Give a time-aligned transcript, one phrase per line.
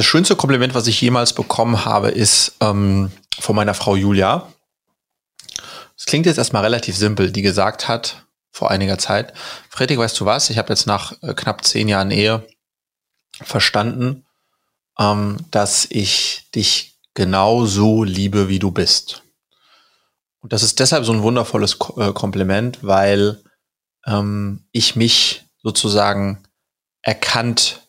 [0.00, 4.50] das schönste Kompliment, was ich jemals bekommen habe, ist ähm, von meiner Frau Julia.
[5.94, 9.34] Es klingt jetzt erstmal relativ simpel, die gesagt hat vor einiger Zeit,
[9.68, 10.48] Friedrich, weißt du was?
[10.48, 12.46] Ich habe jetzt nach äh, knapp zehn Jahren Ehe
[13.42, 14.24] verstanden,
[14.98, 19.22] ähm, dass ich dich genau so liebe, wie du bist.
[20.40, 23.42] Und das ist deshalb so ein wundervolles Ko äh, Kompliment, weil
[24.06, 26.42] ähm, ich mich sozusagen
[27.02, 27.86] erkannt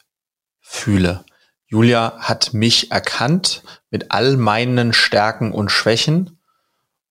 [0.60, 1.24] fühle.
[1.72, 6.38] Julia hat mich erkannt mit all meinen Stärken und Schwächen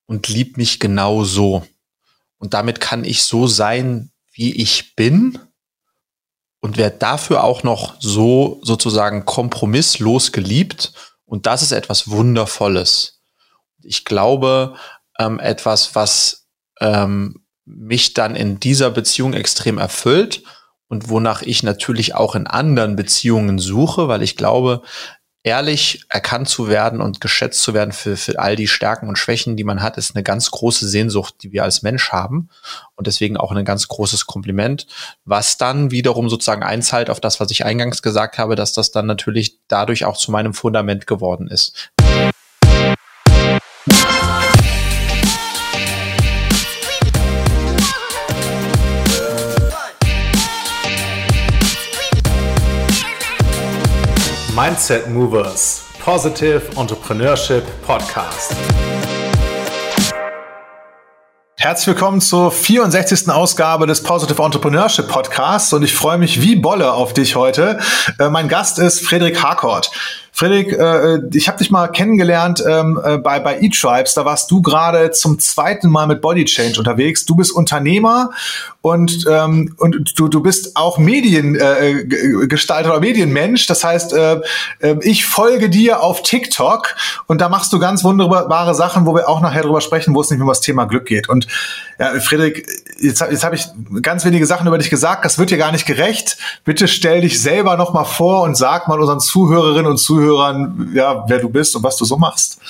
[0.05, 1.67] und liebt mich genau so.
[2.37, 5.39] Und damit kann ich so sein, wie ich bin
[6.61, 10.93] und werde dafür auch noch so sozusagen kompromisslos geliebt.
[11.25, 13.23] Und das ist etwas Wundervolles.
[13.83, 14.75] Ich glaube,
[15.19, 16.49] ähm, etwas, was
[16.81, 20.43] ähm, mich dann in dieser Beziehung extrem erfüllt
[20.91, 24.83] und wonach ich natürlich auch in anderen Beziehungen suche, weil ich glaube,
[25.45, 29.57] ehrlich erkannt zu werden und geschätzt zu werden für, für all die Stärken und Schwächen,
[29.57, 32.51] die man hat, ist eine ganz große Sehnsucht, die wir als Mensch haben.
[32.97, 34.87] Und deswegen auch ein ganz großes Kompliment,
[35.25, 39.07] was dann wiederum sozusagen einzahlt auf das, was ich eingangs gesagt habe, dass das dann
[39.07, 41.91] natürlich dadurch auch zu meinem Fundament geworden ist.
[54.61, 58.55] Mindset Movers Positive Entrepreneurship Podcast.
[61.57, 63.31] Herzlich willkommen zur 64.
[63.31, 67.79] Ausgabe des Positive Entrepreneurship Podcasts und ich freue mich wie Bolle auf dich heute.
[68.19, 69.91] Äh, mein Gast ist Frederik Harkort.
[70.33, 74.15] Frederik, äh, ich habe dich mal kennengelernt ähm, äh, bei, bei eTribes.
[74.15, 77.25] Da warst du gerade zum zweiten Mal mit Body Change unterwegs.
[77.25, 78.31] Du bist Unternehmer
[78.83, 83.67] und, ähm, und du, du bist auch Mediengestalter äh, oder Medienmensch.
[83.67, 84.41] Das heißt, äh,
[84.81, 86.95] äh, ich folge dir auf TikTok
[87.27, 90.31] und da machst du ganz wunderbare Sachen, wo wir auch nachher drüber sprechen, wo es
[90.31, 91.29] nicht um das Thema Glück geht.
[91.29, 91.47] Und
[91.99, 92.67] ja, Frederik,
[92.99, 93.67] jetzt, jetzt habe ich
[94.01, 95.27] ganz wenige Sachen über dich gesagt.
[95.27, 96.39] Das wird dir gar nicht gerecht.
[96.65, 100.91] Bitte stell dich selber noch mal vor und sag mal unseren Zuhörerinnen und Zuhörern, Zuhörern,
[100.95, 102.61] ja, wer du bist und was du so machst.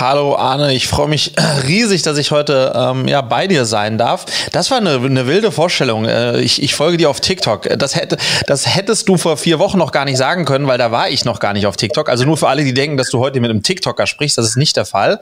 [0.00, 1.32] Hallo Arne, ich freue mich
[1.68, 4.24] riesig, dass ich heute ähm, ja bei dir sein darf.
[4.50, 6.06] Das war eine, eine wilde Vorstellung.
[6.06, 7.68] Äh, ich, ich folge dir auf TikTok.
[7.78, 8.16] Das, hätte,
[8.46, 11.24] das hättest du vor vier Wochen noch gar nicht sagen können, weil da war ich
[11.24, 12.08] noch gar nicht auf TikTok.
[12.08, 14.56] Also nur für alle, die denken, dass du heute mit einem TikToker sprichst, das ist
[14.56, 15.20] nicht der Fall.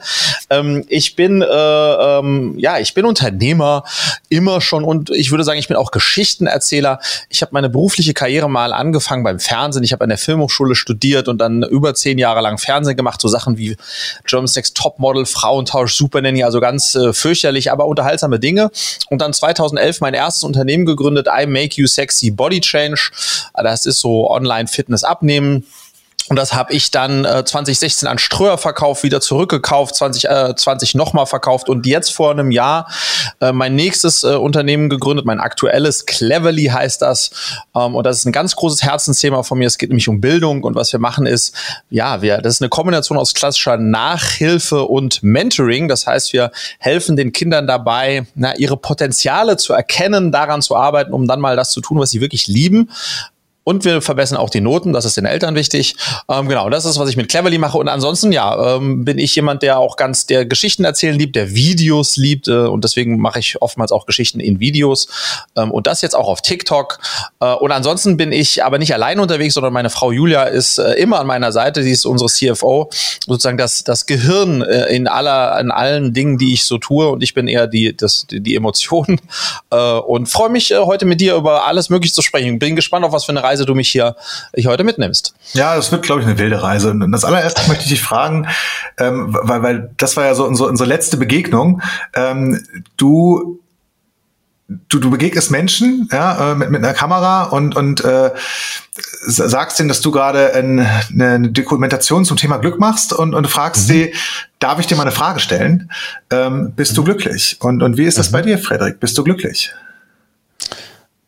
[0.49, 3.83] Ähm, ich bin äh, ähm, ja, ich bin Unternehmer
[4.29, 6.99] immer schon und ich würde sagen, ich bin auch Geschichtenerzähler.
[7.29, 9.83] Ich habe meine berufliche Karriere mal angefangen beim Fernsehen.
[9.83, 13.27] Ich habe an der Filmhochschule studiert und dann über zehn Jahre lang Fernsehen gemacht, so
[13.27, 13.75] Sachen wie
[14.25, 18.69] German Sex Topmodel, Frauentausch, Super Nanny, also ganz äh, fürchterlich, aber unterhaltsame Dinge.
[19.09, 23.09] Und dann 2011 mein erstes Unternehmen gegründet, I Make You Sexy Body Change.
[23.55, 25.65] Das ist so Online-Fitness abnehmen
[26.29, 31.25] und das habe ich dann äh, 2016 an Ströer verkauft, wieder zurückgekauft, 2020 äh, nochmal
[31.25, 32.89] verkauft und jetzt vor einem Jahr
[33.39, 37.31] äh, mein nächstes äh, Unternehmen gegründet, mein aktuelles Cleverly heißt das.
[37.75, 39.67] Ähm, und das ist ein ganz großes Herzensthema von mir.
[39.67, 41.55] Es geht nämlich um Bildung und was wir machen ist,
[41.89, 45.87] ja, wir, das ist eine Kombination aus klassischer Nachhilfe und Mentoring.
[45.87, 51.13] Das heißt, wir helfen den Kindern dabei, na, ihre Potenziale zu erkennen, daran zu arbeiten,
[51.13, 52.89] um dann mal das zu tun, was sie wirklich lieben.
[53.63, 55.95] Und wir verbessern auch die Noten, das ist den Eltern wichtig.
[56.27, 57.77] Ähm, genau, das ist, was ich mit Cleverly mache.
[57.77, 61.53] Und ansonsten, ja, ähm, bin ich jemand, der auch ganz, der Geschichten erzählen liebt, der
[61.53, 62.47] Videos liebt.
[62.47, 65.07] Äh, und deswegen mache ich oftmals auch Geschichten in Videos.
[65.55, 66.99] Ähm, und das jetzt auch auf TikTok.
[67.39, 70.93] Äh, und ansonsten bin ich aber nicht allein unterwegs, sondern meine Frau Julia ist äh,
[70.93, 71.83] immer an meiner Seite.
[71.83, 72.89] Sie ist unsere CFO,
[73.27, 77.09] sozusagen das, das Gehirn äh, in aller, in allen Dingen, die ich so tue.
[77.09, 79.19] Und ich bin eher die, das, die, die Emotionen.
[79.69, 82.59] Äh, und freue mich, äh, heute mit dir über alles Mögliche zu sprechen.
[82.59, 84.15] Bin gespannt, auf was für eine Reise Reise du mich hier,
[84.55, 85.33] hier heute mitnimmst.
[85.53, 86.91] Ja, das wird, glaube ich, eine wilde Reise.
[86.91, 88.47] Und das allererste möchte ich dich fragen,
[88.97, 91.81] ähm, weil, weil das war ja so unsere, unsere letzte Begegnung.
[92.13, 92.65] Ähm,
[92.97, 93.59] du
[94.87, 98.31] du, du begegnest Menschen ja, äh, mit, mit einer Kamera und, und äh,
[99.25, 103.89] sagst denen, dass du gerade ein, eine Dokumentation zum Thema Glück machst und, und fragst
[103.89, 103.91] mhm.
[103.91, 104.13] sie,
[104.59, 105.91] darf ich dir mal eine Frage stellen?
[106.31, 106.95] Ähm, bist mhm.
[106.95, 107.57] du glücklich?
[107.59, 108.33] Und, und wie ist das mhm.
[108.33, 109.01] bei dir, Frederik?
[109.01, 109.73] Bist du glücklich?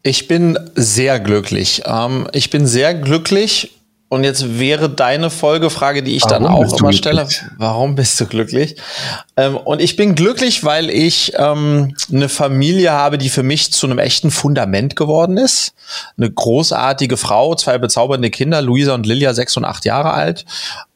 [0.06, 1.84] Ich bin sehr glücklich.
[1.86, 3.72] Ähm, ich bin sehr glücklich.
[4.10, 7.28] Und jetzt wäre deine Folgefrage, die ich warum dann auch immer stelle.
[7.58, 8.76] Warum bist du glücklich?
[9.36, 13.88] Ähm, und ich bin glücklich, weil ich ähm, eine Familie habe, die für mich zu
[13.88, 15.74] einem echten Fundament geworden ist.
[16.16, 20.46] Eine großartige Frau, zwei bezaubernde Kinder, Luisa und Lilia, sechs und acht Jahre alt.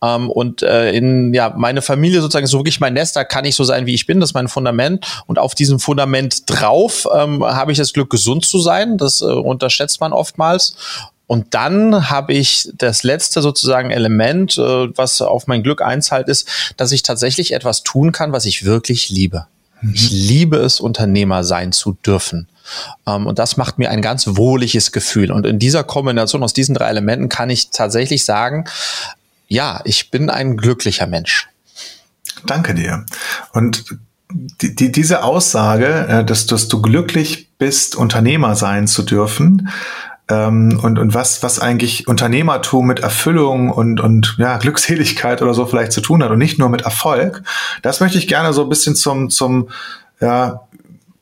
[0.03, 3.45] Ähm, und äh, in ja meine Familie sozusagen ist so wirklich mein Nest, da kann
[3.45, 5.23] ich so sein, wie ich bin, das ist mein Fundament.
[5.25, 8.99] Und auf diesem Fundament drauf ähm, habe ich das Glück, gesund zu sein.
[8.99, 10.75] Das äh, unterschätzt man oftmals.
[11.27, 16.73] Und dann habe ich das letzte sozusagen Element, äh, was auf mein Glück einzahlt, ist,
[16.77, 19.45] dass ich tatsächlich etwas tun kann, was ich wirklich liebe.
[19.81, 19.93] Mhm.
[19.93, 22.47] Ich liebe es, Unternehmer sein zu dürfen.
[23.05, 25.31] Um, und das macht mir ein ganz wohliges Gefühl.
[25.31, 28.65] Und in dieser Kombination aus diesen drei Elementen kann ich tatsächlich sagen,
[29.47, 31.47] ja, ich bin ein glücklicher Mensch.
[32.45, 33.05] Danke dir.
[33.53, 33.85] Und
[34.61, 39.69] die, die, diese Aussage, äh, dass, dass du glücklich bist, Unternehmer sein zu dürfen,
[40.29, 45.65] ähm, und, und was, was eigentlich Unternehmertum mit Erfüllung und, und ja, Glückseligkeit oder so
[45.65, 47.43] vielleicht zu tun hat und nicht nur mit Erfolg,
[47.81, 49.69] das möchte ich gerne so ein bisschen zum, zum
[50.19, 50.61] ja,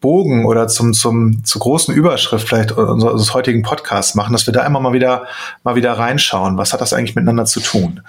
[0.02, 4.66] Bogen oder zum, zum, zur großen Überschrift vielleicht unseres heutigen Podcasts machen, dass wir da
[4.66, 5.26] immer mal wieder,
[5.64, 6.58] mal wieder reinschauen.
[6.58, 8.02] Was hat das eigentlich miteinander zu tun?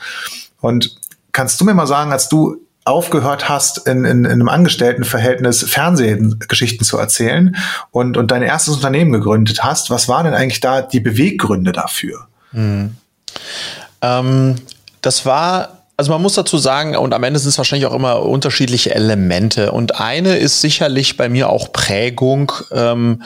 [0.61, 0.97] Und
[1.33, 2.57] kannst du mir mal sagen, als du
[2.87, 7.57] aufgehört hast, in, in, in einem Angestelltenverhältnis Fernsehgeschichten zu erzählen
[7.91, 12.29] und, und dein erstes Unternehmen gegründet hast, was waren denn eigentlich da die Beweggründe dafür?
[12.53, 12.97] Hm.
[14.03, 14.55] Ähm,
[15.03, 18.23] das war also man muss dazu sagen, und am Ende sind es wahrscheinlich auch immer
[18.23, 19.73] unterschiedliche Elemente.
[19.73, 23.23] Und eine ist sicherlich bei mir auch Prägung ähm,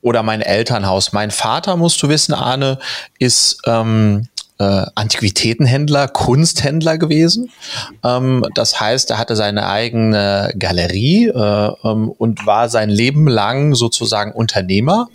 [0.00, 1.12] oder mein Elternhaus.
[1.12, 2.78] Mein Vater, musst du wissen, Arne,
[3.18, 7.50] ist ähm, äh, Antiquitätenhändler, Kunsthändler gewesen.
[8.04, 13.74] Ähm, das heißt, er hatte seine eigene Galerie äh, ähm, und war sein Leben lang
[13.74, 15.08] sozusagen Unternehmer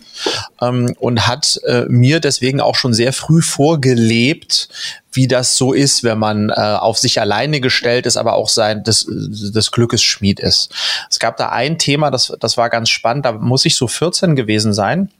[0.62, 4.68] ähm, und hat äh, mir deswegen auch schon sehr früh vorgelebt,
[5.12, 8.82] wie das so ist, wenn man äh, auf sich alleine gestellt ist, aber auch sein
[8.82, 10.70] des, des Glückes Schmied ist.
[11.10, 14.34] Es gab da ein Thema, das, das war ganz spannend, da muss ich so 14
[14.36, 15.10] gewesen sein.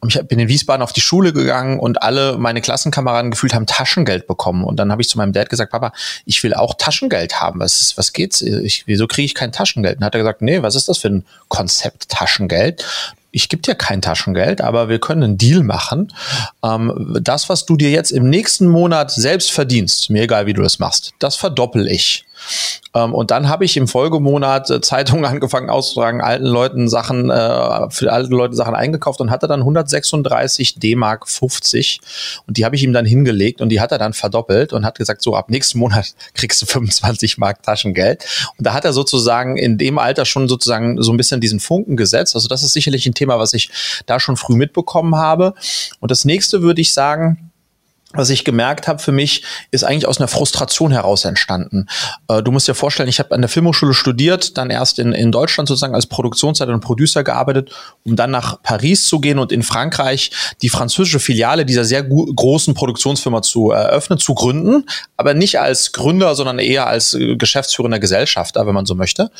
[0.00, 3.66] Und ich bin in Wiesbaden auf die Schule gegangen und alle meine Klassenkameraden gefühlt haben
[3.66, 4.64] Taschengeld bekommen.
[4.64, 5.92] Und dann habe ich zu meinem Dad gesagt, Papa,
[6.26, 7.60] ich will auch Taschengeld haben.
[7.60, 8.42] Was, ist, was geht's?
[8.42, 9.98] Ich, wieso kriege ich kein Taschengeld?
[9.98, 12.84] Und hat er gesagt, nee, was ist das für ein Konzept Taschengeld?
[13.34, 16.12] ich gebe dir kein Taschengeld, aber wir können einen Deal machen.
[16.62, 20.62] Ähm, das, was du dir jetzt im nächsten Monat selbst verdienst, mir egal wie du
[20.62, 22.24] das machst, das verdoppel ich.
[22.94, 27.90] Ähm, und dann habe ich im Folgemonat äh, Zeitungen angefangen auszutragen, alten Leuten Sachen, äh,
[27.90, 32.00] für alte Leute Sachen eingekauft und hatte dann 136 D-Mark 50
[32.46, 34.96] und die habe ich ihm dann hingelegt und die hat er dann verdoppelt und hat
[34.96, 38.24] gesagt, so ab nächsten Monat kriegst du 25 Mark Taschengeld.
[38.56, 41.96] Und da hat er sozusagen in dem Alter schon sozusagen so ein bisschen diesen Funken
[41.96, 42.34] gesetzt.
[42.34, 43.70] Also das ist sicherlich ein Thema, was ich
[44.06, 45.54] da schon früh mitbekommen habe.
[46.00, 47.50] Und das nächste würde ich sagen,
[48.14, 51.86] was ich gemerkt habe für mich, ist eigentlich aus einer Frustration heraus entstanden.
[52.28, 55.32] Äh, du musst dir vorstellen, ich habe an der Filmhochschule studiert, dann erst in, in
[55.32, 57.70] Deutschland sozusagen als Produktionsleiter und Producer gearbeitet,
[58.04, 60.30] um dann nach Paris zu gehen und in Frankreich
[60.62, 66.34] die französische Filiale dieser sehr großen Produktionsfirma zu eröffnen, zu gründen, aber nicht als Gründer,
[66.34, 69.30] sondern eher als äh, geschäftsführender Gesellschafter, wenn man so möchte.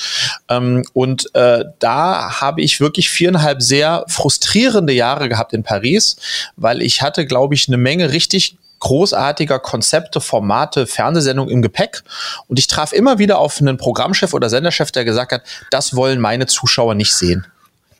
[0.48, 6.16] Ähm, und äh, da habe ich wirklich viereinhalb sehr frustrierende Jahre gehabt in Paris,
[6.56, 12.02] weil ich hatte, glaube ich, eine Menge richtig großartiger Konzepte, Formate, Fernsehsendungen im Gepäck.
[12.48, 16.20] Und ich traf immer wieder auf einen Programmchef oder Senderchef, der gesagt hat, das wollen
[16.20, 17.46] meine Zuschauer nicht sehen.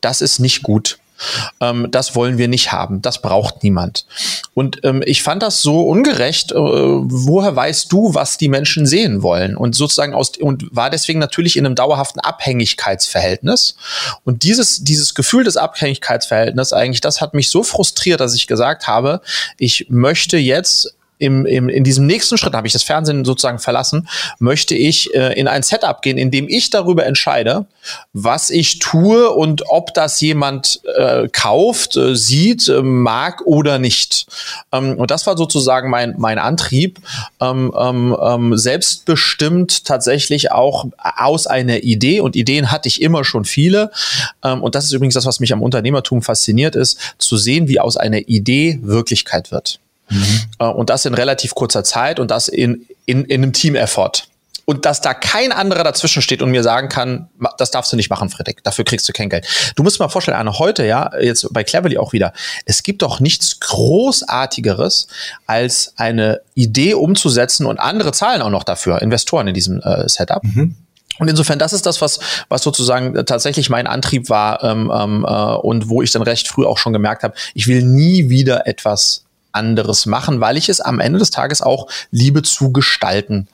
[0.01, 0.99] Das ist nicht gut.
[1.61, 3.01] Ähm, das wollen wir nicht haben.
[3.01, 4.05] Das braucht niemand.
[4.53, 6.51] Und ähm, ich fand das so ungerecht.
[6.51, 9.57] Äh, woher weißt du, was die Menschen sehen wollen?
[9.57, 13.75] Und sozusagen aus und war deswegen natürlich in einem dauerhaften Abhängigkeitsverhältnis.
[14.23, 18.87] Und dieses dieses Gefühl des Abhängigkeitsverhältnisses eigentlich, das hat mich so frustriert, dass ich gesagt
[18.87, 19.21] habe,
[19.57, 24.07] ich möchte jetzt im, im, in diesem nächsten Schritt, habe ich das Fernsehen sozusagen verlassen,
[24.39, 27.65] möchte ich äh, in ein Setup gehen, in dem ich darüber entscheide,
[28.13, 34.27] was ich tue und ob das jemand äh, kauft, äh, sieht, äh, mag oder nicht.
[34.71, 36.99] Ähm, und das war sozusagen mein, mein Antrieb,
[37.39, 43.45] ähm, ähm, ähm selbstbestimmt tatsächlich auch aus einer Idee, und Ideen hatte ich immer schon
[43.45, 43.91] viele,
[44.43, 47.79] ähm, und das ist übrigens das, was mich am Unternehmertum fasziniert ist, zu sehen, wie
[47.79, 49.79] aus einer Idee Wirklichkeit wird.
[50.09, 50.41] Mhm.
[50.59, 54.23] Und das in relativ kurzer Zeit und das in, in, in einem Team-Effort.
[54.65, 58.09] Und dass da kein anderer dazwischen steht und mir sagen kann, das darfst du nicht
[58.09, 59.45] machen, Friedrich, dafür kriegst du kein Geld.
[59.75, 62.33] Du musst mal vorstellen, Anne, heute, ja, jetzt bei Cleverly auch wieder,
[62.65, 65.07] es gibt doch nichts Großartigeres,
[65.45, 70.43] als eine Idee umzusetzen und andere zahlen auch noch dafür, Investoren in diesem äh, Setup.
[70.43, 70.75] Mhm.
[71.19, 72.19] Und insofern, das ist das, was,
[72.49, 76.65] was sozusagen tatsächlich mein Antrieb war ähm, ähm, äh, und wo ich dann recht früh
[76.65, 79.24] auch schon gemerkt habe, ich will nie wieder etwas
[79.55, 83.47] anderes machen, weil ich es am Ende des Tages auch liebe zu gestalten.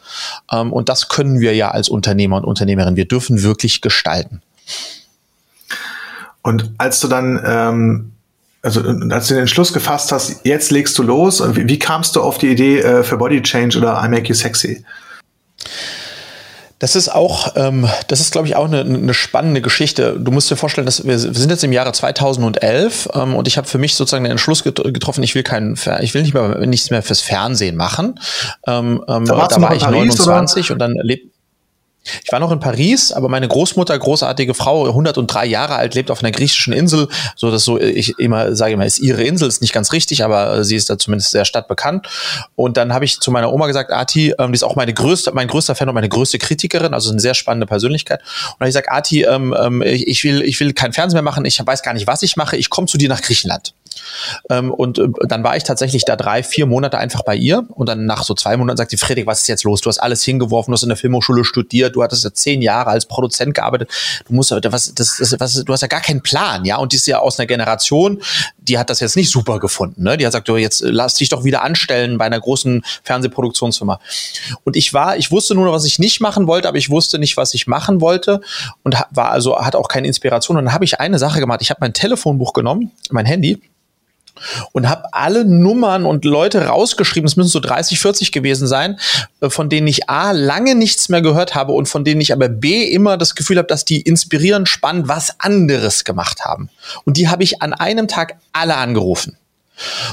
[0.51, 2.95] Ähm, und das können wir ja als Unternehmer und Unternehmerin.
[2.95, 4.41] Wir dürfen wirklich gestalten.
[6.41, 8.11] Und als du dann, ähm,
[8.61, 12.21] also als du den Entschluss gefasst hast, jetzt legst du los, wie, wie kamst du
[12.21, 14.83] auf die Idee äh, für Body Change oder I Make You Sexy?
[16.81, 20.19] Das ist auch, ähm, das ist, glaube ich, auch eine, eine, spannende Geschichte.
[20.19, 23.57] Du musst dir vorstellen, dass wir, wir sind jetzt im Jahre 2011 ähm, und ich
[23.57, 26.89] habe für mich sozusagen den Entschluss getroffen, ich will keinen, ich will nicht mehr nichts
[26.89, 28.19] mehr fürs Fernsehen machen.
[28.65, 30.73] Ähm, ähm da, da war ich 29 oder?
[30.73, 31.30] und dann lebt
[32.23, 36.23] ich war noch in Paris, aber meine Großmutter, großartige Frau, 103 Jahre alt, lebt auf
[36.23, 37.07] einer griechischen Insel.
[37.35, 40.63] So, dass so ich immer sage immer, ist ihre Insel, ist nicht ganz richtig, aber
[40.63, 42.07] sie ist da zumindest sehr stadtbekannt.
[42.55, 45.31] Und dann habe ich zu meiner Oma gesagt, Ati, ähm, die ist auch meine größte,
[45.33, 48.21] mein größter Fan und meine größte Kritikerin, also eine sehr spannende Persönlichkeit.
[48.57, 51.61] Und ich gesagt, Ati, ähm, ähm, ich will, ich will kein Fernsehen mehr machen, ich
[51.63, 53.73] weiß gar nicht, was ich mache, ich komme zu dir nach Griechenland.
[54.49, 57.65] Ähm, und äh, dann war ich tatsächlich da drei, vier Monate einfach bei ihr.
[57.69, 59.81] Und dann nach so zwei Monaten sagt sie, Friedrich, was ist jetzt los?
[59.81, 62.89] Du hast alles hingeworfen, du hast in der Filmhochschule studiert, du hattest ja zehn Jahre
[62.89, 63.89] als Produzent gearbeitet.
[64.27, 66.77] Du musst, was, das, das, was, du hast ja gar keinen Plan, ja.
[66.77, 68.21] Und die ist ja aus einer Generation,
[68.59, 70.03] die hat das jetzt nicht super gefunden.
[70.03, 70.17] Ne?
[70.17, 73.99] Die hat gesagt, du, jetzt lass dich doch wieder anstellen bei einer großen Fernsehproduktionsfirma.
[74.63, 77.37] Und ich war, ich wusste nur was ich nicht machen wollte, aber ich wusste nicht,
[77.37, 78.41] was ich machen wollte
[78.83, 80.57] und war also, hat auch keine Inspiration.
[80.57, 81.61] Und dann habe ich eine Sache gemacht.
[81.61, 83.61] Ich habe mein Telefonbuch genommen, mein Handy
[84.71, 88.99] und habe alle Nummern und Leute rausgeschrieben, es müssen so 30, 40 gewesen sein,
[89.41, 92.49] äh, von denen ich A lange nichts mehr gehört habe und von denen ich aber
[92.49, 96.69] B immer das Gefühl habe, dass die inspirierend spannend was anderes gemacht haben.
[97.05, 99.37] Und die habe ich an einem Tag alle angerufen.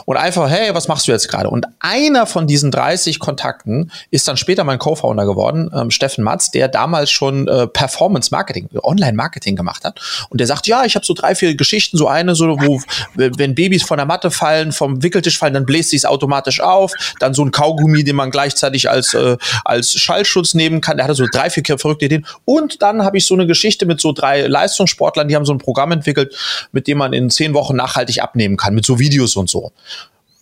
[0.05, 1.51] Und einfach, hey, was machst du jetzt gerade?
[1.51, 6.51] Und einer von diesen 30 Kontakten ist dann später mein Co-Founder geworden, ähm, Steffen Matz,
[6.51, 10.01] der damals schon äh, Performance Marketing, Online Marketing gemacht hat.
[10.31, 12.81] Und der sagt, ja, ich habe so drei, vier Geschichten, so eine, so wo,
[13.15, 16.93] wenn Babys von der Matte fallen, vom Wickeltisch fallen, dann bläst sie es automatisch auf.
[17.21, 20.97] Dann so ein Kaugummi, den man gleichzeitig als, äh, als Schallschutz nehmen kann.
[20.97, 22.27] Der hatte so drei, vier verrückte Ideen.
[22.45, 25.59] Und dann habe ich so eine Geschichte mit so drei Leistungssportlern, die haben so ein
[25.59, 26.35] Programm entwickelt,
[26.73, 29.73] mit dem man in zehn Wochen nachhaltig abnehmen kann, mit so Videos und so so.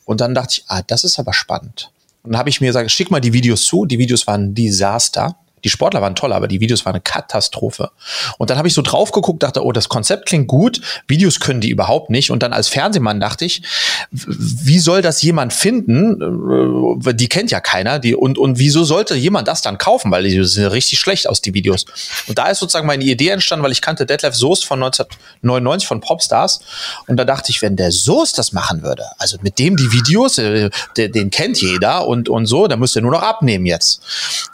[0.05, 1.91] Und dann dachte ich, ah, das ist aber spannend.
[2.23, 3.87] Und dann habe ich mir gesagt, schick mal die Videos zu.
[3.87, 5.37] Die Videos waren ein Desaster.
[5.65, 7.91] Die Sportler waren toll, aber die Videos waren eine Katastrophe.
[8.39, 11.61] Und dann habe ich so drauf geguckt, dachte, oh, das Konzept klingt gut, Videos können
[11.61, 12.31] die überhaupt nicht.
[12.31, 13.63] Und dann als Fernsehmann dachte ich,
[14.11, 17.01] wie soll das jemand finden?
[17.07, 17.99] Äh, die kennt ja keiner.
[17.99, 20.11] Die, und, und wieso sollte jemand das dann kaufen?
[20.11, 21.87] Weil die sind richtig schlecht aus, die Videos.
[22.27, 26.01] Und da ist sozusagen meine Idee entstanden, weil ich kannte Detlef Soest von 1999 von
[26.01, 26.61] Popstars.
[27.07, 30.39] Und da dachte ich, wenn der Soest das machen würde, also mit dem die Videos,
[30.39, 34.03] äh, den, kennt jeder und, und so, dann müsste er nur noch abnehmen jetzt.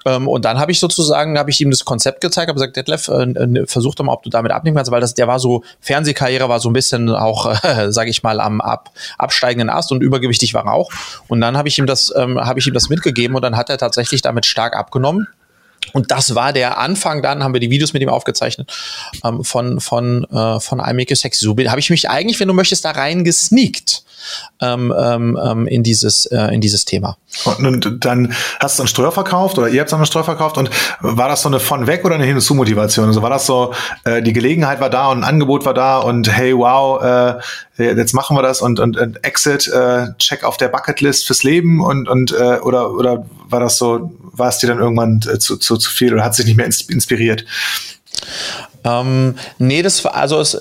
[0.07, 3.09] Ähm, und dann habe ich sozusagen habe ich ihm das Konzept gezeigt, habe gesagt, Detlef,
[3.09, 6.49] äh, versuch doch mal, ob du damit abnehmen kannst, weil das, der war so, Fernsehkarriere
[6.49, 10.55] war so ein bisschen auch, äh, sage ich mal, am ab, absteigenden Ast und übergewichtig
[10.55, 10.91] war er auch.
[11.29, 13.71] Und dann habe ich ihm das, ähm, habe ich ihm das mitgegeben und dann hat
[13.71, 15.29] er tatsächlich damit stark abgenommen.
[15.93, 18.73] Und das war der Anfang, dann haben wir die Videos mit ihm aufgezeichnet
[19.25, 21.45] ähm, von, von, äh, von I Make You Sexy.
[21.45, 24.05] So habe ich mich eigentlich, wenn du möchtest, da rein gesneakt
[24.61, 27.17] ähm, ähm, ähm, in, dieses, äh, in dieses Thema.
[27.59, 31.29] Und, dann hast du einen Steuer verkauft oder ihr habt einen Steuer verkauft und war
[31.29, 33.07] das so eine von weg oder eine Hin- zu Motivation?
[33.07, 33.73] Also war das so,
[34.05, 37.41] äh, die Gelegenheit war da und ein Angebot war da und hey, wow, äh,
[37.79, 41.83] jetzt machen wir das und, und, und Exit, äh, Check auf der Bucketlist fürs Leben
[41.83, 45.57] und, und äh, oder, oder war das so, war es dir dann irgendwann äh, zu,
[45.57, 47.45] zu, zu viel oder hat sich nicht mehr inspiriert?
[48.85, 50.59] Ähm, nee, das war, also es,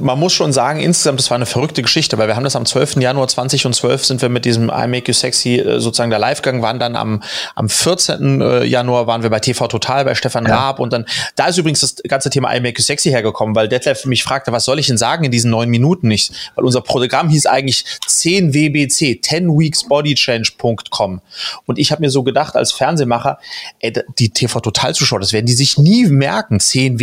[0.00, 2.66] man muss schon sagen, insgesamt, das war eine verrückte Geschichte, weil wir haben das am
[2.66, 2.96] 12.
[2.96, 6.78] Januar 2012 sind wir mit diesem I Make You Sexy äh, sozusagen der Livegang, waren
[6.78, 7.22] dann am,
[7.54, 8.40] am 14.
[8.40, 10.54] Äh, Januar waren wir bei TV Total bei Stefan ja.
[10.54, 11.04] Raab und dann,
[11.34, 14.52] da ist übrigens das ganze Thema I Make You Sexy hergekommen, weil Detlef mich fragte,
[14.52, 16.32] was soll ich denn sagen in diesen neun Minuten nicht?
[16.54, 21.20] Weil unser Programm hieß eigentlich 10 WBC, 10 Weeks Body Change.com
[21.66, 23.38] und ich habe mir so gedacht als Fernsehmacher,
[23.80, 27.00] ey, die TV Total Zuschauer, das werden die sich nie merken, 10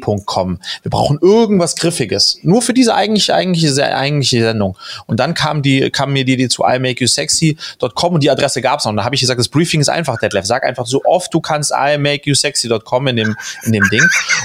[0.00, 0.58] Www.griffiges.com.
[0.82, 2.38] Wir brauchen irgendwas Griffiges.
[2.42, 4.76] Nur für diese eigentliche, eigentliche, eigentliche Sendung.
[5.06, 8.84] Und dann kam die, kam mir die Idee zu imakeyousexy.com und die Adresse gab es
[8.84, 8.90] noch.
[8.90, 10.46] Und da habe ich gesagt, das Briefing ist einfach, Detlef.
[10.46, 14.02] Sag einfach so oft du kannst imakeyousexy.com in dem, in dem Ding.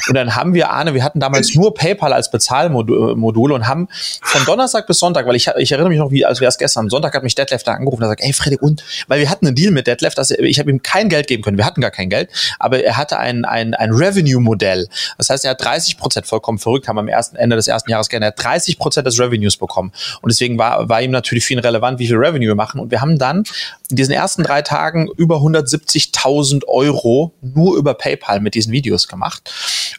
[0.07, 3.88] Und dann haben wir, Arne, wir hatten damals nur PayPal als Bezahlmodul und haben
[4.21, 6.89] von Donnerstag bis Sonntag, weil ich, ich erinnere mich noch, wie als wäre es gestern,
[6.89, 9.55] Sonntag hat mich Detlef da angerufen und sagt, ey Fredrik, und, weil wir hatten einen
[9.55, 11.91] Deal mit Detlef, dass er, ich habe ihm kein Geld geben können, wir hatten gar
[11.91, 14.88] kein Geld, aber er hatte ein, ein, ein Revenue-Modell.
[15.17, 18.09] Das heißt, er hat 30 Prozent vollkommen verrückt, haben am ersten Ende des ersten Jahres
[18.09, 19.91] gerne 30 Prozent des Revenues bekommen.
[20.21, 22.79] Und deswegen war, war ihm natürlich viel relevant, wie viel Revenue wir machen.
[22.79, 23.43] Und wir haben dann
[23.89, 29.51] in diesen ersten drei Tagen über 170.000 Euro nur über PayPal mit diesen Videos gemacht.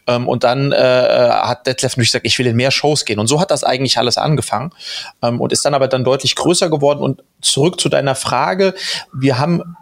[0.07, 3.19] Ähm, und dann äh, hat Detlef natürlich gesagt, ich will in mehr Shows gehen.
[3.19, 4.71] Und so hat das eigentlich alles angefangen
[5.21, 6.99] ähm, und ist dann aber dann deutlich größer geworden.
[6.99, 8.73] Und zurück zu deiner Frage,
[9.13, 9.75] wir haben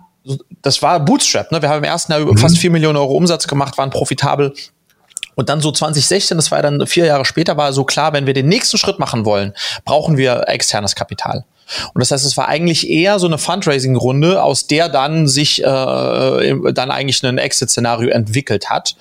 [0.62, 1.52] das war Bootstrap.
[1.52, 1.62] Ne?
[1.62, 2.38] Wir haben im ersten Jahr mhm.
[2.38, 4.54] fast vier Millionen Euro Umsatz gemacht, waren profitabel.
[5.36, 8.34] Und dann so 2016, das war dann vier Jahre später, war so klar, wenn wir
[8.34, 11.46] den nächsten Schritt machen wollen, brauchen wir externes Kapital.
[11.94, 15.66] Und das heißt, es war eigentlich eher so eine Fundraising-Runde, aus der dann sich äh,
[15.66, 18.96] dann eigentlich ein Exit-Szenario entwickelt hat.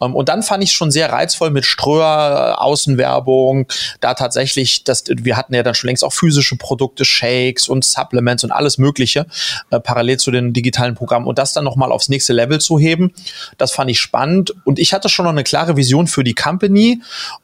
[0.00, 3.66] Ähm, und dann fand ich schon sehr reizvoll mit Ströer, äh, Außenwerbung,
[4.00, 8.44] da tatsächlich, das, wir hatten ja dann schon längst auch physische Produkte, Shakes und Supplements
[8.44, 9.26] und alles Mögliche,
[9.70, 11.26] äh, parallel zu den digitalen Programmen.
[11.26, 13.12] Und das dann nochmal aufs nächste Level zu heben,
[13.56, 14.54] das fand ich spannend.
[14.64, 17.00] Und ich hatte schon noch eine klare Vision für die Company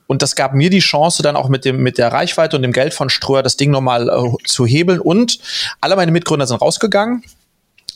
[0.07, 2.73] und das gab mir die Chance, dann auch mit dem, mit der Reichweite und dem
[2.73, 5.00] Geld von Ströer das Ding nochmal äh, zu hebeln.
[5.00, 5.38] Und
[5.80, 7.23] alle meine Mitgründer sind rausgegangen.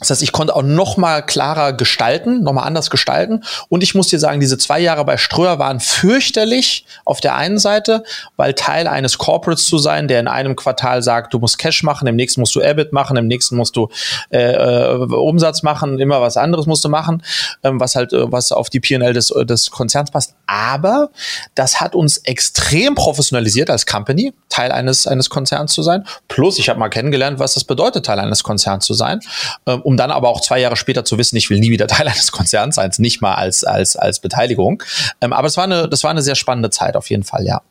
[0.01, 3.43] Das heißt, ich konnte auch noch mal klarer gestalten, noch mal anders gestalten.
[3.69, 7.59] Und ich muss dir sagen, diese zwei Jahre bei Ströer waren fürchterlich auf der einen
[7.59, 8.05] Seite,
[8.37, 12.07] weil Teil eines Corporates zu sein, der in einem Quartal sagt, du musst Cash machen,
[12.07, 13.89] im nächsten musst du EBIT machen, im nächsten musst du
[14.31, 17.23] äh, äh Umsatz machen, immer was anderes musst du machen,
[17.65, 20.35] ähm, was halt äh, was auf die P&L des, des Konzerns passt.
[20.47, 21.11] Aber
[21.55, 26.05] das hat uns extrem professionalisiert als Company, Teil eines eines Konzerns zu sein.
[26.29, 29.21] Plus, ich habe mal kennengelernt, was das bedeutet, Teil eines Konzerns zu sein.
[29.67, 32.07] Ähm, um dann aber auch zwei Jahre später zu wissen, ich will nie wieder Teil
[32.07, 34.83] eines Konzerns sein, nicht mal als, als, als Beteiligung.
[35.23, 37.63] Ähm, aber es war eine, das war eine sehr spannende Zeit auf jeden Fall, ja.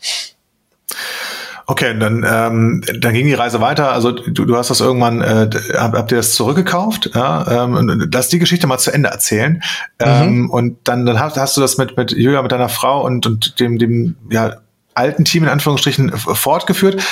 [1.67, 3.91] Okay, dann, ähm, dann ging die Reise weiter.
[3.91, 7.11] Also du, du hast das irgendwann, äh, hab, habt ihr das zurückgekauft?
[7.13, 9.61] Ja, ähm, lass die Geschichte mal zu Ende erzählen.
[10.01, 10.07] Mhm.
[10.07, 13.27] Ähm, und dann, dann hast, hast du das mit, mit Julia, mit deiner Frau und,
[13.27, 14.55] und dem, dem ja,
[14.95, 17.03] alten Team in Anführungsstrichen fortgeführt.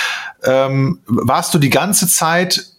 [0.43, 2.74] Ähm, warst du die ganze Zeit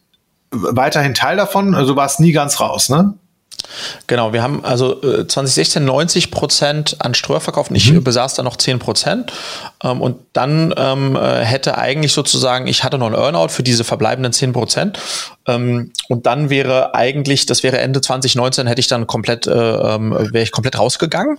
[0.51, 1.75] weiterhin Teil davon.
[1.75, 3.15] Also war es nie ganz raus, ne?
[4.07, 7.71] Genau, wir haben also äh, 2016 90 Prozent an Ströer verkauft.
[7.75, 8.05] Ich mhm.
[8.05, 9.33] besaß da noch 10 Prozent.
[9.83, 13.85] Ähm, und dann ähm, äh, hätte eigentlich sozusagen, ich hatte noch ein Earnout für diese
[13.85, 14.99] verbleibenden 10 Prozent.
[15.47, 20.43] Ähm, und dann wäre eigentlich, das wäre Ende 2019, hätte ich dann komplett, äh, wäre
[20.43, 21.39] ich komplett rausgegangen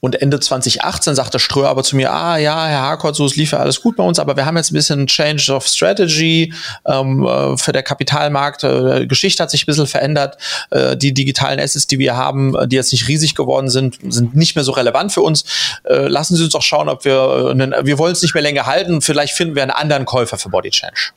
[0.00, 3.52] und Ende 2018 sagte Ströer aber zu mir, ah ja, Herr Harcourt, so es lief
[3.52, 6.52] ja alles gut bei uns, aber wir haben jetzt ein bisschen Change of Strategy
[6.86, 8.64] ähm, äh, für der Kapitalmarkt.
[8.64, 10.38] Äh, Geschichte hat sich ein bisschen verändert.
[10.70, 14.34] Äh, die digitalen Assets, die wir haben, äh, die jetzt nicht riesig geworden sind, sind
[14.34, 15.44] nicht mehr so relevant für uns.
[15.84, 18.66] Äh, lassen Sie uns doch schauen, ob wir, äh, wir wollen es nicht mehr länger
[18.66, 19.00] halten.
[19.00, 21.12] Vielleicht finden wir einen anderen Käufer für Body Change.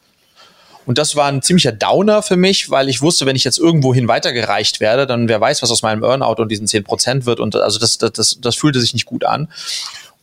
[0.89, 4.07] Und das war ein ziemlicher Downer für mich, weil ich wusste, wenn ich jetzt irgendwohin
[4.07, 7.39] weitergereicht werde, dann wer weiß, was aus meinem Earnout und diesen 10% wird.
[7.39, 9.49] Und also das, das, das, das fühlte sich nicht gut an.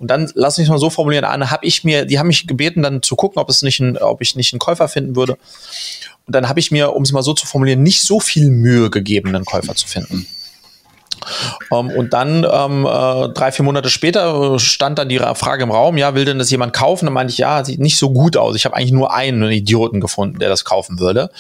[0.01, 2.83] Und dann lass mich mal so formulieren, Anne, habe ich mir, die haben mich gebeten,
[2.83, 5.39] dann zu gucken, ob es nicht ein, ob ich nicht einen Käufer finden würde.
[6.27, 8.91] Und dann habe ich mir, um es mal so zu formulieren, nicht so viel Mühe
[8.91, 10.27] gegeben, einen Käufer zu finden.
[11.73, 15.97] Ähm, und dann ähm, äh, drei, vier Monate später stand dann die Frage im Raum,
[15.97, 17.07] ja, will denn das jemand kaufen?
[17.07, 18.57] Dann meinte ich, ja, sieht nicht so gut aus.
[18.57, 21.31] Ich habe eigentlich nur einen Idioten gefunden, der das kaufen würde.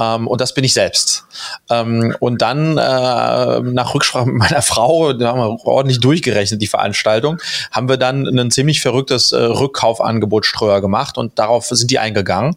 [0.00, 1.24] Ähm, und das bin ich selbst.
[1.70, 6.66] Ähm, und dann äh, nach Rücksprache mit meiner Frau, da haben wir ordentlich durchgerechnet, die
[6.66, 7.38] Veranstaltung,
[7.70, 12.54] haben wir dann ein ziemlich verrücktes äh, Rückkaufangebot Ströer gemacht und darauf sind die eingegangen.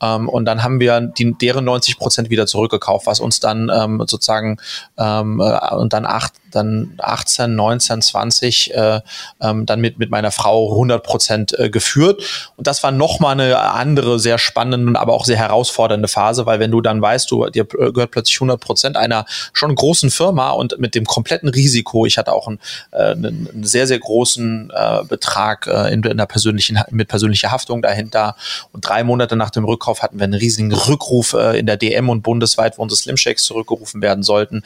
[0.00, 4.02] Ähm, und dann haben wir die, deren 90 Prozent wieder zurückgekauft, was uns dann ähm,
[4.06, 4.58] sozusagen
[4.96, 9.00] äh, und dann acht, dann 18, 19, 20 äh,
[9.40, 12.22] ähm, dann mit, mit meiner Frau 100 Prozent äh, geführt.
[12.56, 16.70] Und das war nochmal eine andere, sehr spannende, aber auch sehr herausfordernde Phase, weil wenn
[16.70, 20.94] du dann weißt, du dir gehört plötzlich 100 Prozent einer schon großen Firma und mit
[20.94, 22.58] dem kompletten Risiko, ich hatte auch einen,
[22.92, 27.82] äh, einen sehr, sehr großen äh, Betrag äh, in, in der persönlichen, mit persönlicher Haftung
[27.82, 28.36] dahinter.
[28.72, 32.08] Und drei Monate nach dem Rückkauf hatten wir einen riesigen Rückruf äh, in der DM
[32.08, 34.62] und bundesweit, wo unsere Slim Shakes zurückgerufen werden sollten.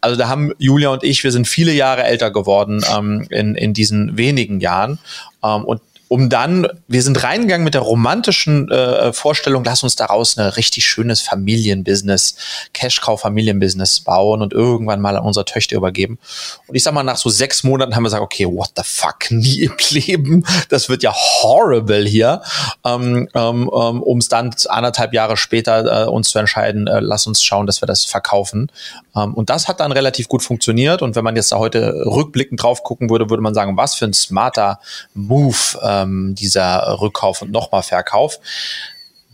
[0.00, 3.72] Also da haben Julia und ich, wir sind viele Jahre älter geworden ähm, in, in
[3.72, 4.98] diesen wenigen Jahren.
[5.42, 5.80] Ähm, und
[6.14, 10.84] um dann, wir sind reingegangen mit der romantischen äh, Vorstellung, lass uns daraus ein richtig
[10.84, 12.36] schönes Familienbusiness,
[12.72, 16.20] Cash-Cow-Familienbusiness bauen und irgendwann mal an unsere Töchter übergeben.
[16.68, 19.22] Und ich sag mal, nach so sechs Monaten haben wir gesagt, okay, what the fuck,
[19.30, 22.42] nie im Leben, das wird ja horrible hier,
[22.84, 27.26] ähm, ähm, ähm um es dann anderthalb Jahre später äh, uns zu entscheiden, äh, lass
[27.26, 28.70] uns schauen, dass wir das verkaufen.
[29.16, 31.02] Ähm, und das hat dann relativ gut funktioniert.
[31.02, 34.04] Und wenn man jetzt da heute rückblickend drauf gucken würde, würde man sagen, was für
[34.04, 34.78] ein smarter
[35.14, 38.38] Move ähm, dieser Rückkauf und nochmal Verkauf.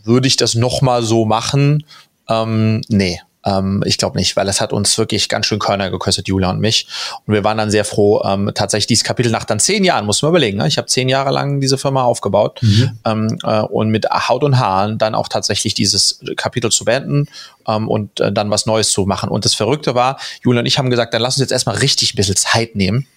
[0.03, 1.85] Würde ich das nochmal so machen?
[2.27, 6.27] Ähm, nee, ähm, ich glaube nicht, weil es hat uns wirklich ganz schön Körner gekostet,
[6.27, 6.87] Julia und mich.
[7.25, 10.21] Und wir waren dann sehr froh, ähm, tatsächlich dieses Kapitel nach dann zehn Jahren, muss
[10.21, 10.57] man überlegen.
[10.57, 10.67] Ne?
[10.67, 12.99] Ich habe zehn Jahre lang diese Firma aufgebaut mhm.
[13.05, 17.27] ähm, äh, und mit Haut und Haaren dann auch tatsächlich dieses Kapitel zu beenden
[17.67, 19.29] ähm, und äh, dann was Neues zu machen.
[19.29, 22.13] Und das Verrückte war, Julia und ich haben gesagt, dann lass uns jetzt erstmal richtig
[22.13, 23.07] ein bisschen Zeit nehmen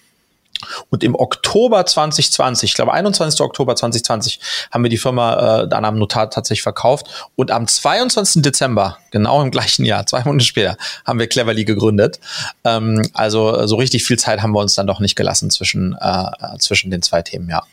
[0.89, 3.41] und im Oktober 2020, ich glaube 21.
[3.41, 4.39] Oktober 2020,
[4.71, 7.29] haben wir die Firma äh, dann am Notar tatsächlich verkauft.
[7.35, 8.41] Und am 22.
[8.41, 12.19] Dezember, genau im gleichen Jahr, zwei Monate später, haben wir Cleverly gegründet.
[12.63, 16.57] Ähm, also so richtig viel Zeit haben wir uns dann doch nicht gelassen zwischen, äh,
[16.59, 17.63] zwischen den zwei Themen, ja.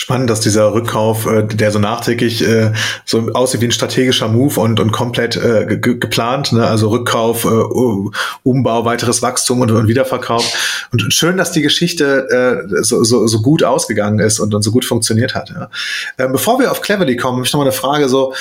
[0.00, 2.70] Spannend, dass dieser Rückkauf, äh, der so nachträglich äh,
[3.04, 6.64] so aussieht wie ein strategischer Move und, und komplett äh, ge geplant, ne?
[6.64, 7.48] also Rückkauf, äh,
[8.44, 10.86] Umbau, weiteres Wachstum und, und Wiederverkauf.
[10.92, 14.70] Und schön, dass die Geschichte äh, so, so, so gut ausgegangen ist und, und so
[14.70, 15.50] gut funktioniert hat.
[15.50, 15.68] Ja.
[16.16, 18.08] Äh, bevor wir auf Cleverly kommen, habe ich noch mal eine Frage.
[18.08, 18.34] So,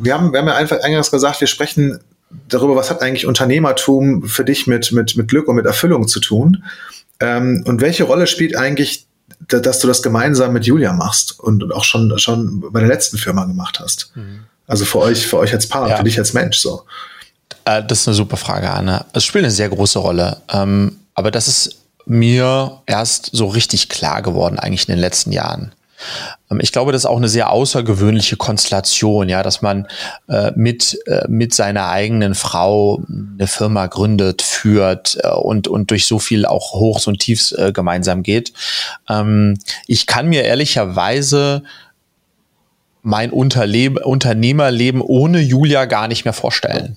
[0.00, 2.00] wir haben, wir haben ja einfach eingangs gesagt, wir sprechen
[2.48, 6.18] darüber, was hat eigentlich Unternehmertum für dich mit, mit, mit Glück und mit Erfüllung zu
[6.18, 6.64] tun.
[7.20, 9.06] Ähm, und welche Rolle spielt eigentlich
[9.48, 13.44] dass du das gemeinsam mit Julia machst und auch schon, schon bei der letzten Firma
[13.44, 14.10] gemacht hast.
[14.14, 14.44] Mhm.
[14.66, 15.96] Also für euch, für euch als Paar, ja.
[15.96, 16.84] für dich als Mensch so.
[17.64, 19.04] Äh, das ist eine super Frage, Anne.
[19.12, 20.38] Es spielt eine sehr große Rolle.
[20.52, 25.72] Ähm, aber das ist mir erst so richtig klar geworden, eigentlich in den letzten Jahren.
[26.50, 29.86] Ähm, ich glaube, das ist auch eine sehr außergewöhnliche Konstellation, ja, dass man
[30.28, 36.06] äh, mit, äh, mit seiner eigenen Frau eine Firma gründet, führt äh, und, und durch
[36.06, 38.52] so viel auch Hochs und Tiefs äh, gemeinsam geht.
[39.08, 41.62] Ähm, ich kann mir ehrlicherweise
[43.02, 46.96] mein Unterleb Unternehmerleben ohne Julia gar nicht mehr vorstellen,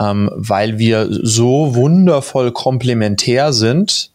[0.00, 4.11] ähm, weil wir so wundervoll komplementär sind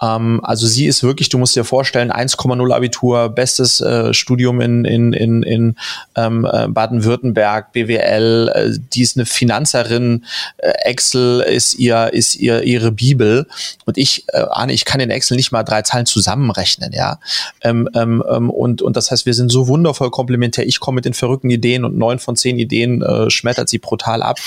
[0.00, 4.84] ähm, also sie ist wirklich, du musst dir vorstellen, 1,0 Abitur, bestes äh, Studium in,
[4.84, 5.76] in, in, in
[6.16, 10.24] ähm, äh, Baden-Württemberg, BWL, äh, die ist eine Finanzerin,
[10.58, 13.46] äh, Excel ist ihr, ist ihr ihre Bibel.
[13.84, 17.18] Und ich, äh, Arne, ich kann in Excel nicht mal drei Zahlen zusammenrechnen, ja.
[17.62, 20.66] Ähm, ähm, ähm, und, und das heißt, wir sind so wundervoll komplementär.
[20.66, 24.22] Ich komme mit den verrückten Ideen und neun von zehn Ideen äh, schmettert sie brutal
[24.22, 24.38] ab,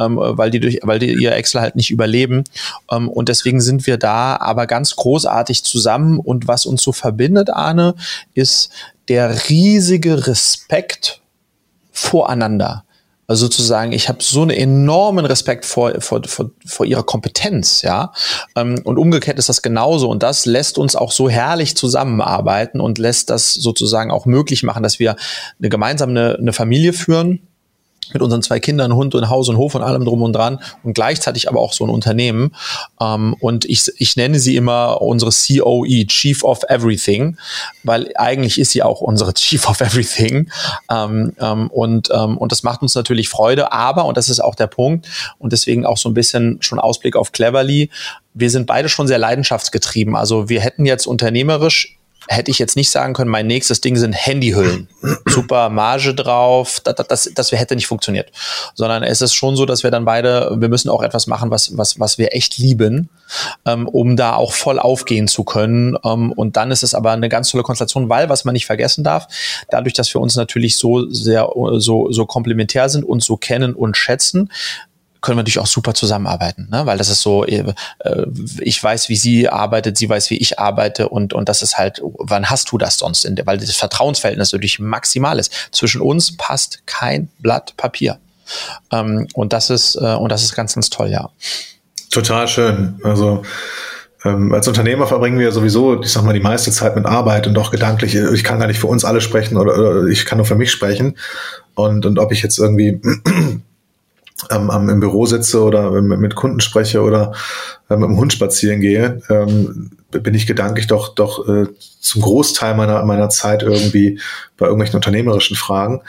[0.00, 2.44] ähm, weil die durch, weil die ihr Excel halt nicht überleben.
[2.90, 6.18] Ähm, und deswegen sind wir da aber ganz großartig zusammen.
[6.18, 7.94] Und was uns so verbindet, Arne,
[8.34, 8.70] ist
[9.08, 11.20] der riesige Respekt
[11.92, 12.84] voreinander.
[13.26, 18.12] Also sozusagen, ich habe so einen enormen Respekt vor, vor, vor, vor ihrer Kompetenz, ja.
[18.56, 20.08] Ähm, und umgekehrt ist das genauso.
[20.08, 24.82] Und das lässt uns auch so herrlich zusammenarbeiten und lässt das sozusagen auch möglich machen,
[24.82, 25.14] dass wir
[25.60, 27.46] eine gemeinsame eine Familie führen
[28.12, 30.94] mit unseren zwei Kindern, Hund und Haus und Hof und allem drum und dran und
[30.94, 32.54] gleichzeitig aber auch so ein Unternehmen.
[33.00, 37.36] Ähm, und ich, ich nenne sie immer unsere COE, Chief of Everything,
[37.84, 40.50] weil eigentlich ist sie auch unsere Chief of Everything.
[40.90, 44.54] Ähm, ähm, und, ähm, und das macht uns natürlich Freude, aber, und das ist auch
[44.54, 45.06] der Punkt,
[45.38, 47.90] und deswegen auch so ein bisschen schon Ausblick auf Cleverly,
[48.34, 50.14] wir sind beide schon sehr leidenschaftsgetrieben.
[50.16, 54.12] Also wir hätten jetzt unternehmerisch hätte ich jetzt nicht sagen können, mein nächstes Ding sind
[54.12, 54.88] Handyhüllen.
[55.26, 58.30] Super Marge drauf, das, das, das hätte nicht funktioniert.
[58.74, 61.76] Sondern es ist schon so, dass wir dann beide, wir müssen auch etwas machen, was,
[61.76, 63.08] was, was wir echt lieben,
[63.66, 65.96] ähm, um da auch voll aufgehen zu können.
[66.04, 69.04] Ähm, und dann ist es aber eine ganz tolle Konstellation, weil, was man nicht vergessen
[69.04, 69.26] darf,
[69.70, 73.96] dadurch, dass wir uns natürlich so sehr, so, so komplementär sind und so kennen und
[73.96, 74.50] schätzen,
[75.20, 76.86] können wir natürlich auch super zusammenarbeiten, ne?
[76.86, 77.74] weil das ist so, äh,
[78.60, 82.00] ich weiß, wie sie arbeitet, sie weiß, wie ich arbeite und, und das ist halt,
[82.02, 83.24] wann hast du das sonst?
[83.24, 85.52] In der, weil das Vertrauensverhältnis natürlich maximal ist.
[85.72, 88.18] Zwischen uns passt kein Blatt Papier.
[88.90, 91.30] Ähm, und das ist, äh, und das ist ganz, ganz toll, ja.
[92.10, 92.98] Total schön.
[93.04, 93.42] Also,
[94.24, 97.56] ähm, als Unternehmer verbringen wir sowieso, ich sag mal, die meiste Zeit mit Arbeit und
[97.56, 100.46] auch gedanklich, ich kann gar nicht für uns alle sprechen oder, oder ich kann nur
[100.46, 101.16] für mich sprechen.
[101.74, 103.00] Und, und ob ich jetzt irgendwie
[104.50, 107.32] ähm, im Büro sitze oder mit Kunden spreche oder
[107.88, 111.66] äh, mit dem Hund spazieren gehe, ähm, bin ich gedanklich doch doch äh,
[112.00, 114.20] zum Großteil meiner meiner Zeit irgendwie
[114.56, 116.00] bei irgendwelchen unternehmerischen Fragen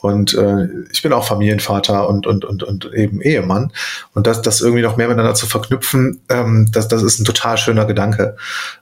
[0.00, 3.72] und äh, ich bin auch Familienvater und und und und eben Ehemann
[4.14, 7.58] und das das irgendwie noch mehr miteinander zu verknüpfen, ähm, das das ist ein total
[7.58, 8.36] schöner Gedanke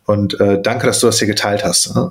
[0.04, 1.94] und äh, danke, dass du das hier geteilt hast.
[1.94, 2.10] Ne?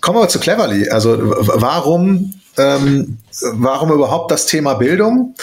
[0.00, 0.88] Kommen wir zu Cleverly.
[0.88, 3.18] Also warum ähm,
[3.52, 5.34] warum überhaupt das Thema Bildung?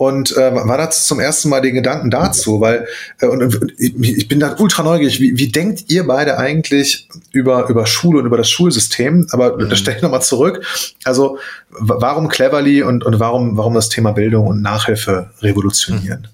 [0.00, 2.88] Und äh, war das zum ersten Mal den Gedanken dazu, weil
[3.20, 5.20] äh, und, und ich bin da ultra neugierig.
[5.20, 9.26] Wie, wie denkt ihr beide eigentlich über über Schule und über das Schulsystem?
[9.30, 9.68] Aber mhm.
[9.68, 10.64] da stelle ich nochmal zurück.
[11.04, 11.36] Also
[11.68, 16.28] warum Cleverly und und warum warum das Thema Bildung und Nachhilfe revolutionieren?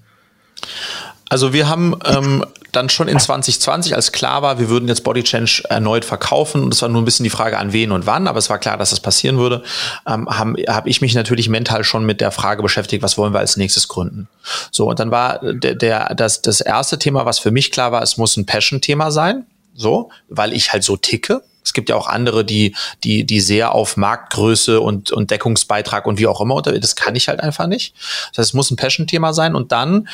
[1.29, 5.23] Also wir haben ähm, dann schon in 2020, als klar war, wir würden jetzt Body
[5.23, 8.27] Change erneut verkaufen, und es war nur ein bisschen die Frage an wen und wann,
[8.27, 9.63] aber es war klar, dass das passieren würde,
[10.07, 13.39] ähm, habe hab ich mich natürlich mental schon mit der Frage beschäftigt, was wollen wir
[13.39, 14.27] als nächstes gründen.
[14.71, 18.01] So, und dann war der, der, das, das erste Thema, was für mich klar war,
[18.01, 21.43] es muss ein Passion-Thema sein, so, weil ich halt so ticke.
[21.67, 26.17] Es gibt ja auch andere, die, die, die sehr auf Marktgröße und, und Deckungsbeitrag und
[26.17, 27.93] wie auch immer unter, das kann ich halt einfach nicht.
[28.31, 29.53] Das heißt, es muss ein Passion-Thema sein.
[29.53, 30.07] Und dann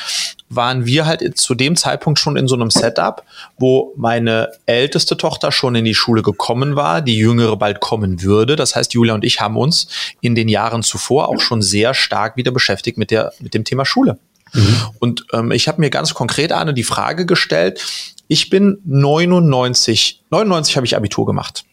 [0.48, 3.22] waren wir halt zu dem Zeitpunkt schon in so einem Setup,
[3.56, 8.56] wo meine älteste Tochter schon in die Schule gekommen war, die jüngere bald kommen würde.
[8.56, 9.86] Das heißt, Julia und ich haben uns
[10.20, 13.84] in den Jahren zuvor auch schon sehr stark wieder beschäftigt mit der, mit dem Thema
[13.84, 14.18] Schule.
[14.54, 14.76] Mhm.
[14.98, 17.80] Und ähm, ich habe mir ganz konkret Arne die Frage gestellt,
[18.28, 21.64] ich bin 99, 99 habe ich Abitur gemacht.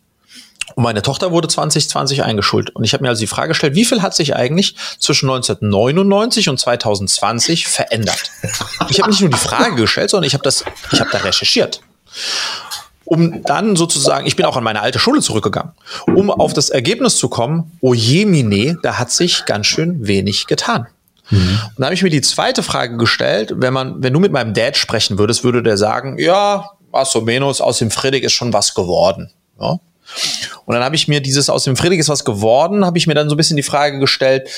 [0.76, 2.70] Und meine Tochter wurde 2020 eingeschult.
[2.70, 6.50] Und ich habe mir also die Frage gestellt, wie viel hat sich eigentlich zwischen 1999
[6.50, 8.32] und 2020 verändert?
[8.90, 11.82] Ich habe nicht nur die Frage gestellt, sondern ich habe das, ich habe da recherchiert.
[13.06, 15.74] Um dann sozusagen, ich bin auch an meine alte Schule zurückgegangen,
[16.08, 20.48] um auf das Ergebnis zu kommen, oh je mine, da hat sich ganz schön wenig
[20.48, 20.88] getan.
[21.32, 21.60] Mhm.
[21.70, 24.54] Und da habe ich mir die zweite Frage gestellt, wenn man, wenn du mit meinem
[24.54, 28.54] Dad sprechen würdest, würde der sagen, ja, was so menos, aus dem Friedrich ist schon
[28.54, 29.32] was geworden.
[29.60, 29.80] Ja?
[30.66, 33.14] Und dann habe ich mir dieses aus dem Friedrich ist was geworden, habe ich mir
[33.14, 34.50] dann so ein bisschen die Frage gestellt,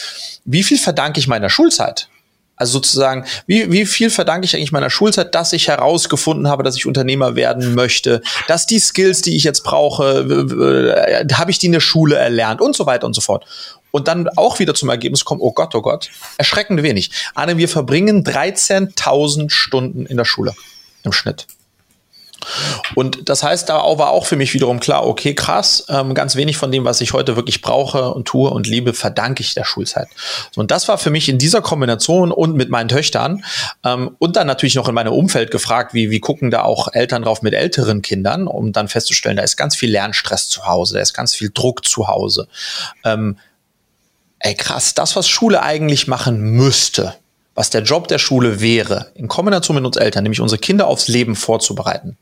[0.45, 2.09] wie viel verdanke ich meiner Schulzeit?
[2.55, 6.75] Also sozusagen, wie, wie viel verdanke ich eigentlich meiner Schulzeit, dass ich herausgefunden habe, dass
[6.75, 10.25] ich Unternehmer werden möchte, dass die Skills, die ich jetzt brauche,
[11.33, 13.45] habe ich die in der Schule erlernt und so weiter und so fort.
[13.95, 17.11] Und dann auch wieder zum Ergebnis kommen, oh Gott, oh Gott, erschreckend wenig.
[17.35, 20.55] Anne, wir verbringen 13.000 Stunden in der Schule
[21.03, 21.45] im Schnitt.
[22.95, 26.57] Und das heißt, da war auch für mich wiederum klar, okay, krass, ähm, ganz wenig
[26.57, 30.07] von dem, was ich heute wirklich brauche und tue und liebe, verdanke ich der Schulzeit.
[30.55, 33.45] Und das war für mich in dieser Kombination und mit meinen Töchtern
[33.85, 37.21] ähm, und dann natürlich noch in meinem Umfeld gefragt, wie, wie gucken da auch Eltern
[37.21, 41.01] drauf mit älteren Kindern, um dann festzustellen, da ist ganz viel Lernstress zu Hause, da
[41.01, 42.47] ist ganz viel Druck zu Hause.
[43.03, 43.37] Ähm,
[44.43, 47.15] ey, krass, das, was Schule eigentlich machen müsste,
[47.55, 51.07] was der Job der Schule wäre, in Kombination mit uns Eltern, nämlich unsere Kinder aufs
[51.07, 52.17] Leben vorzubereiten,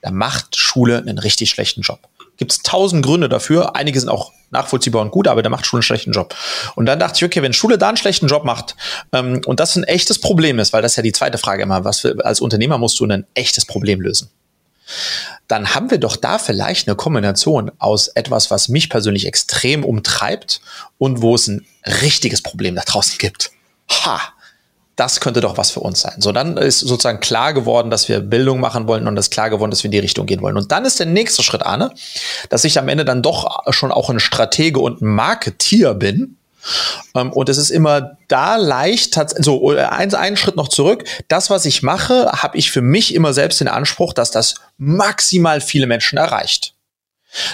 [0.00, 1.98] da macht Schule einen richtig schlechten Job.
[2.36, 3.76] Gibt es tausend Gründe dafür.
[3.76, 6.34] Einige sind auch nachvollziehbar und gut, aber da macht Schule einen schlechten Job.
[6.74, 8.76] Und dann dachte ich, okay, wenn Schule da einen schlechten Job macht
[9.12, 11.84] ähm, und das ein echtes Problem ist, weil das ist ja die zweite Frage immer,
[11.84, 14.30] was für, als Unternehmer musst du ein echtes Problem lösen.
[15.48, 20.60] Dann haben wir doch da vielleicht eine Kombination aus etwas, was mich persönlich extrem umtreibt
[20.98, 21.66] und wo es ein
[22.02, 23.50] richtiges Problem da draußen gibt.
[23.90, 24.20] Ha!
[24.96, 26.14] das könnte doch was für uns sein.
[26.18, 29.50] So, dann ist sozusagen klar geworden, dass wir Bildung machen wollen und es ist klar
[29.50, 30.56] geworden, dass wir in die Richtung gehen wollen.
[30.56, 31.90] Und dann ist der nächste Schritt, Arne,
[32.48, 36.36] dass ich am Ende dann doch schon auch ein Stratege und ein Marketier bin.
[37.14, 41.04] Ähm, und es ist immer da leicht, so ein, einen Schritt noch zurück.
[41.28, 45.60] Das, was ich mache, habe ich für mich immer selbst den Anspruch, dass das maximal
[45.60, 46.74] viele Menschen erreicht.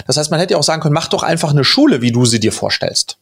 [0.07, 2.25] Das heißt, man hätte ja auch sagen können, mach doch einfach eine Schule, wie du
[2.25, 3.17] sie dir vorstellst.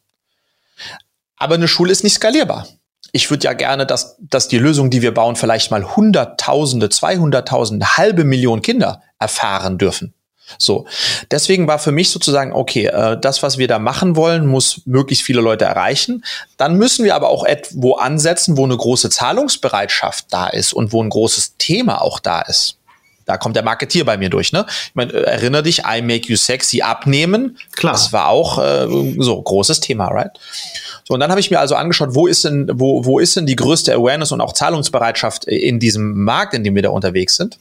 [1.38, 2.68] Aber eine Schule ist nicht skalierbar
[3.12, 7.98] ich würde ja gerne, dass, dass die Lösung, die wir bauen, vielleicht mal Hunderttausende, Zweihunderttausende,
[7.98, 10.14] halbe Million Kinder erfahren dürfen.
[10.58, 10.86] So,
[11.32, 15.24] deswegen war für mich sozusagen, okay, äh, das, was wir da machen wollen, muss möglichst
[15.24, 16.24] viele Leute erreichen.
[16.58, 21.04] Dann müssen wir aber auch etwo ansetzen, wo eine große Zahlungsbereitschaft da ist und wo
[21.04, 22.78] ein großes Thema auch da ist.
[23.30, 24.66] Da kommt der Marketier bei mir durch, ne?
[24.68, 27.60] Ich meine, äh, erinnere dich, I make you sexy abnehmen.
[27.76, 27.94] Klar.
[27.94, 28.88] Das war auch äh,
[29.20, 30.32] so großes Thema, right?
[31.08, 33.46] So, und dann habe ich mir also angeschaut, wo ist denn, wo, wo ist denn
[33.46, 37.60] die größte Awareness und auch Zahlungsbereitschaft in diesem Markt, in dem wir da unterwegs sind?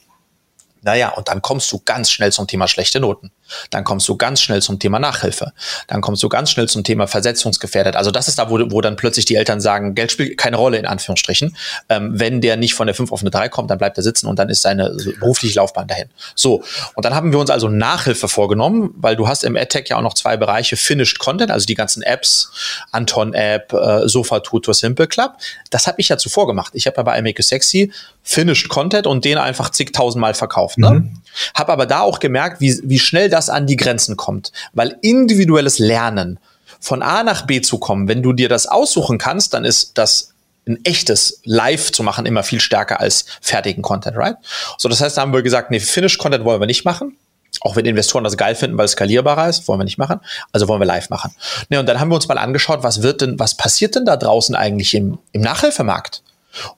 [0.82, 3.32] Naja, und dann kommst du ganz schnell zum Thema schlechte Noten.
[3.70, 5.52] Dann kommst du ganz schnell zum Thema Nachhilfe.
[5.86, 7.96] Dann kommst du ganz schnell zum Thema versetzungsgefährdet.
[7.96, 10.78] Also das ist da, wo, wo dann plötzlich die Eltern sagen, Geld spielt keine Rolle
[10.78, 11.56] in Anführungsstrichen.
[11.88, 14.26] Ähm, wenn der nicht von der 5 auf eine 3 kommt, dann bleibt er sitzen
[14.26, 16.08] und dann ist seine berufliche Laufbahn dahin.
[16.34, 16.62] So,
[16.94, 20.02] und dann haben wir uns also Nachhilfe vorgenommen, weil du hast im EdTech ja auch
[20.02, 22.50] noch zwei Bereiche, Finished Content, also die ganzen Apps,
[22.92, 25.32] Anton App, äh, Sofa Tutor Simple Club.
[25.70, 26.72] Das habe ich ja zuvor gemacht.
[26.74, 30.76] Ich habe bei I Make You Sexy Finished Content und den einfach zigtausendmal verkauft.
[30.76, 30.90] Ne?
[30.90, 31.22] Mhm.
[31.54, 34.52] Hab aber da auch gemerkt, wie, wie schnell das an die Grenzen kommt.
[34.72, 36.40] Weil individuelles Lernen,
[36.80, 40.34] von A nach B zu kommen, wenn du dir das aussuchen kannst, dann ist das
[40.66, 44.36] ein echtes Live zu machen immer viel stärker als fertigen Content, right?
[44.76, 47.16] So, das heißt, da haben wir gesagt, nee, Finished Content wollen wir nicht machen.
[47.62, 50.20] Auch wenn Investoren das geil finden, weil es skalierbarer ist, wollen wir nicht machen.
[50.52, 51.34] Also wollen wir live machen.
[51.70, 54.16] Ne, und dann haben wir uns mal angeschaut, was wird denn, was passiert denn da
[54.16, 56.22] draußen eigentlich im, im Nachhilfemarkt?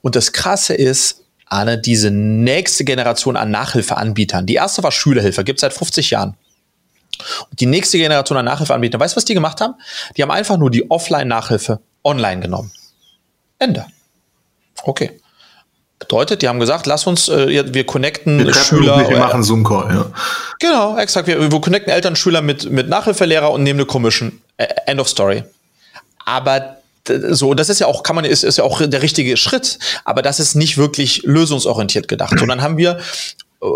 [0.00, 4.46] Und das Krasse ist, Arne, diese nächste Generation an Nachhilfeanbietern.
[4.46, 6.36] Die erste war Schülerhilfe, gibt seit 50 Jahren.
[7.50, 9.74] Und die nächste Generation an Nachhilfeanbietern, weißt du, was die gemacht haben?
[10.16, 12.72] Die haben einfach nur die Offline-Nachhilfe online genommen.
[13.58, 13.86] Ende.
[14.82, 15.20] Okay.
[15.98, 19.08] Bedeutet, die haben gesagt, lass uns, äh, wir connecten wir Schüler.
[19.08, 20.06] Wir machen Zoom-Call, ja.
[20.58, 21.26] Genau, exakt.
[21.26, 24.40] Wir, wir connecten Eltern, Schüler mit, mit Nachhilfelehrer und nehmen eine Commission.
[24.86, 25.44] End of story.
[26.24, 26.80] Aber
[27.30, 30.22] so, das ist ja auch, kann man, ist, ist ja auch der richtige Schritt, aber
[30.22, 32.40] das ist nicht wirklich lösungsorientiert gedacht.
[32.40, 33.00] Und dann haben wir äh,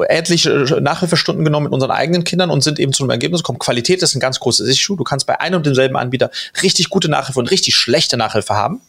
[0.09, 3.59] etliche Nachhilfestunden genommen mit unseren eigenen Kindern und sind eben zu Ergebnis gekommen.
[3.59, 4.97] Qualität ist ein ganz großes Issue.
[4.97, 6.31] Du kannst bei einem und demselben Anbieter
[6.63, 8.81] richtig gute Nachhilfe und richtig schlechte Nachhilfe haben.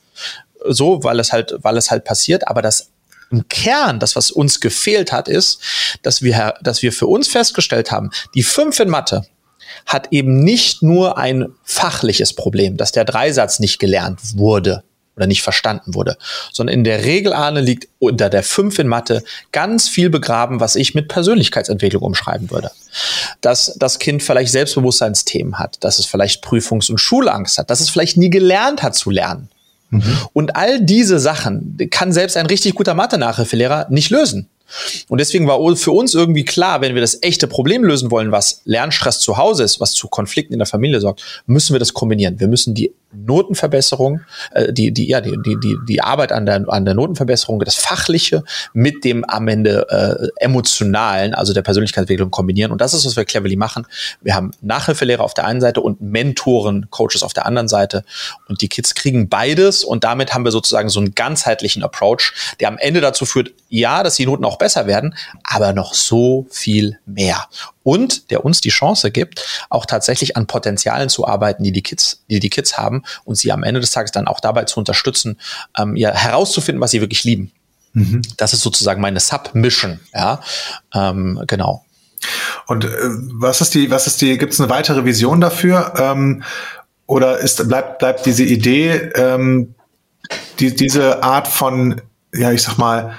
[0.68, 2.48] So, weil es halt, weil es halt passiert.
[2.48, 2.90] Aber das
[3.32, 5.60] im Kern, das, was uns gefehlt hat, ist,
[6.04, 9.26] dass wir, dass wir für uns festgestellt haben, die fünf in Mathe,
[9.86, 14.84] hat eben nicht nur ein fachliches Problem, dass der Dreisatz nicht gelernt wurde.
[15.16, 16.18] Oder nicht verstanden wurde,
[16.52, 20.76] sondern in der Regel, Arne, liegt unter der 5 in Mathe ganz viel begraben, was
[20.76, 22.72] ich mit Persönlichkeitsentwicklung umschreiben würde.
[23.42, 27.90] Dass das Kind vielleicht Selbstbewusstseinsthemen hat, dass es vielleicht Prüfungs- und Schulangst hat, dass es
[27.90, 29.50] vielleicht nie gelernt hat zu lernen.
[29.90, 30.18] Mhm.
[30.34, 34.50] Und all diese Sachen kann selbst ein richtig guter Mathe-Nachhilfelehrer nicht lösen.
[35.08, 38.62] Und deswegen war für uns irgendwie klar, wenn wir das echte Problem lösen wollen, was
[38.66, 42.40] Lernstress zu Hause ist, was zu Konflikten in der Familie sorgt, müssen wir das kombinieren.
[42.40, 46.86] Wir müssen die Notenverbesserung, äh, die, die, ja, die, die, die Arbeit an der, an
[46.86, 52.72] der Notenverbesserung, das Fachliche mit dem am Ende äh, emotionalen, also der Persönlichkeitsentwicklung kombinieren.
[52.72, 53.88] Und das ist, was wir cleverly machen.
[54.22, 58.04] Wir haben Nachhilfelehrer auf der einen Seite und Mentoren, Coaches auf der anderen Seite.
[58.48, 62.68] Und die Kids kriegen beides und damit haben wir sozusagen so einen ganzheitlichen Approach, der
[62.68, 67.00] am Ende dazu führt, ja, dass die Noten auch besser werden, aber noch so viel
[67.06, 67.48] mehr
[67.86, 72.24] und der uns die Chance gibt, auch tatsächlich an Potenzialen zu arbeiten, die die Kids,
[72.30, 75.40] die die Kids haben und sie am Ende des Tages dann auch dabei zu unterstützen,
[75.78, 77.52] ähm, ja, herauszufinden, was sie wirklich lieben.
[77.94, 78.24] Mhm.
[78.38, 80.42] Das ist sozusagen meine Submission, ja,
[80.96, 81.86] ähm, genau.
[82.66, 82.90] Und äh,
[83.34, 85.94] was ist die, was ist die, gibt es eine weitere Vision dafür?
[85.98, 86.42] Ähm,
[87.06, 89.76] oder ist, bleibt, bleibt diese Idee, ähm,
[90.60, 92.02] die, diese Art von,
[92.34, 93.16] ja, ich sag mal,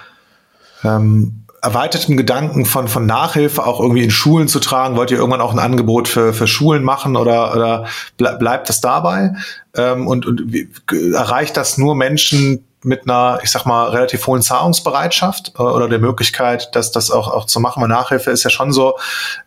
[0.82, 4.96] ähm, erweiterten Gedanken von, von Nachhilfe auch irgendwie in Schulen zu tragen?
[4.96, 9.34] Wollt ihr irgendwann auch ein Angebot für, für Schulen machen oder, oder bleibt das dabei?
[9.74, 10.68] Ähm, und und wie,
[11.14, 15.98] erreicht das nur Menschen mit einer, ich sag mal, relativ hohen Zahlungsbereitschaft äh, oder der
[15.98, 17.82] Möglichkeit, dass das auch, auch zu machen?
[17.82, 18.98] Weil Nachhilfe ist ja schon so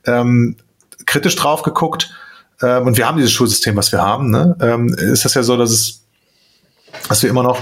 [0.05, 0.57] ähm,
[1.05, 2.11] kritisch drauf geguckt.
[2.61, 4.29] Ähm, und wir haben dieses Schulsystem, was wir haben.
[4.29, 4.55] Ne?
[4.61, 5.99] Ähm, ist das ja so, dass es
[7.07, 7.59] dass wir immer noch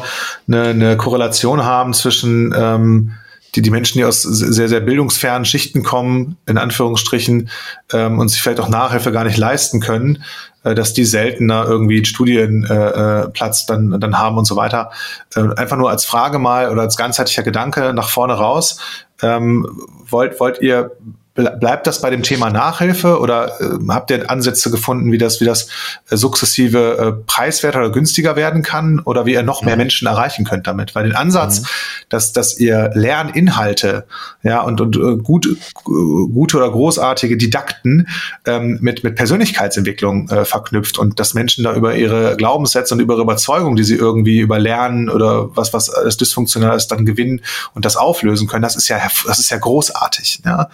[0.47, 3.13] eine, eine Korrelation haben zwischen ähm,
[3.55, 7.49] die, die Menschen, die aus sehr, sehr bildungsfernen Schichten kommen, in Anführungsstrichen,
[7.93, 10.23] ähm, und sich vielleicht auch Nachhilfe gar nicht leisten können,
[10.63, 14.91] äh, dass die seltener irgendwie einen Studienplatz äh, dann, dann haben und so weiter.
[15.35, 18.79] Äh, einfach nur als Frage mal oder als ganzheitlicher Gedanke nach vorne raus.
[19.21, 19.65] Ähm,
[20.09, 20.91] wollt, wollt ihr
[21.37, 25.45] Bleibt das bei dem Thema Nachhilfe oder äh, habt ihr Ansätze gefunden, wie das, wie
[25.45, 25.67] das
[26.09, 29.81] äh, sukzessive äh, preiswerter oder günstiger werden kann oder wie ihr noch mehr mhm.
[29.81, 30.95] Menschen erreichen könnt damit?
[30.95, 31.65] Weil den Ansatz, mhm.
[32.09, 34.05] dass, dass ihr Lerninhalte
[34.41, 35.47] ja, und, und äh, gut,
[35.83, 38.07] gute oder großartige Didakten
[38.47, 43.13] ähm, mit, mit Persönlichkeitsentwicklung äh, verknüpft und dass Menschen da über ihre Glaubenssätze und über
[43.13, 47.41] ihre Überzeugung, die sie irgendwie über Lernen oder was, was alles dysfunktional ist, dann gewinnen
[47.75, 50.41] und das auflösen können, das ist ja, das ist ja großartig.
[50.43, 50.69] Ja.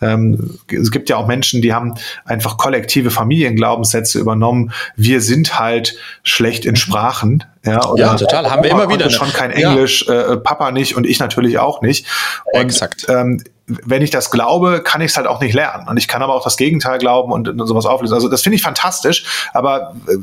[0.00, 4.72] Ähm, es gibt ja auch Menschen, die haben einfach kollektive Familienglaubenssätze übernommen.
[4.96, 7.44] Wir sind halt schlecht in Sprachen.
[7.64, 8.50] Ja, oder ja total.
[8.50, 9.10] Haben wir immer wieder.
[9.10, 10.32] schon kein Englisch, ja.
[10.32, 12.06] äh, Papa nicht und ich natürlich auch nicht.
[12.52, 13.06] Und, Exakt.
[13.08, 15.86] Ähm, wenn ich das glaube, kann ich es halt auch nicht lernen.
[15.88, 18.14] Und ich kann aber auch das Gegenteil glauben und, und sowas auflösen.
[18.14, 19.48] Also das finde ich fantastisch.
[19.52, 20.16] Aber äh,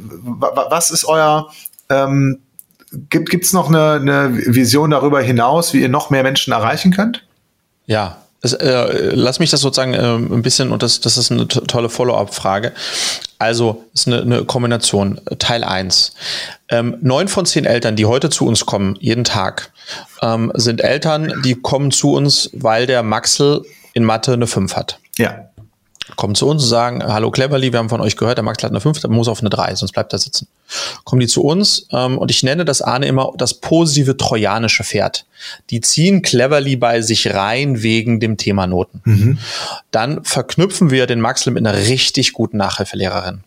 [0.69, 1.49] was ist euer
[1.89, 2.39] ähm,
[3.09, 7.25] Gibt es noch eine, eine Vision darüber hinaus, wie ihr noch mehr Menschen erreichen könnt?
[7.85, 11.47] Ja, es, äh, lass mich das sozusagen äh, ein bisschen, und das, das ist eine
[11.47, 12.73] tolle Follow-up-Frage.
[13.39, 15.21] Also, ist eine, eine Kombination.
[15.39, 16.13] Teil 1.
[16.69, 19.71] Ähm, neun von zehn Eltern, die heute zu uns kommen, jeden Tag,
[20.21, 24.99] ähm, sind Eltern, die kommen zu uns, weil der Maxel in Mathe eine 5 hat.
[25.17, 25.47] Ja
[26.15, 28.71] kommen zu uns und sagen, hallo Cleverly, wir haben von euch gehört, der Max hat
[28.71, 30.47] eine 5, der muss auf eine 3, sonst bleibt er sitzen.
[31.03, 35.25] Kommen die zu uns ähm, und ich nenne das Ahne immer das positive trojanische Pferd.
[35.69, 39.01] Die ziehen Cleverly bei sich rein wegen dem Thema Noten.
[39.03, 39.37] Mhm.
[39.91, 43.43] Dann verknüpfen wir den Maxl mit einer richtig guten Nachhilfelehrerin.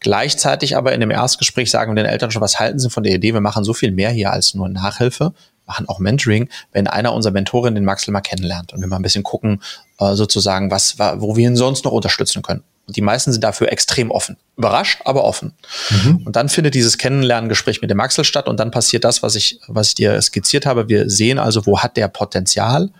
[0.00, 3.14] Gleichzeitig aber in dem Erstgespräch sagen wir den Eltern schon, was halten sie von der
[3.14, 5.32] Idee, wir machen so viel mehr hier als nur Nachhilfe
[5.70, 9.02] machen auch Mentoring, wenn einer unserer Mentoren den Maxel mal kennenlernt und wir mal ein
[9.02, 9.62] bisschen gucken,
[10.00, 12.64] sozusagen, was, wo wir ihn sonst noch unterstützen können.
[12.90, 14.36] Und die meisten sind dafür extrem offen.
[14.56, 15.52] Überrascht, aber offen.
[15.90, 16.22] Mhm.
[16.26, 19.60] Und dann findet dieses Kennenlerngespräch mit dem Axel statt und dann passiert das, was ich,
[19.68, 20.88] was ich dir skizziert habe.
[20.88, 22.90] Wir sehen also, wo hat der Potenzial,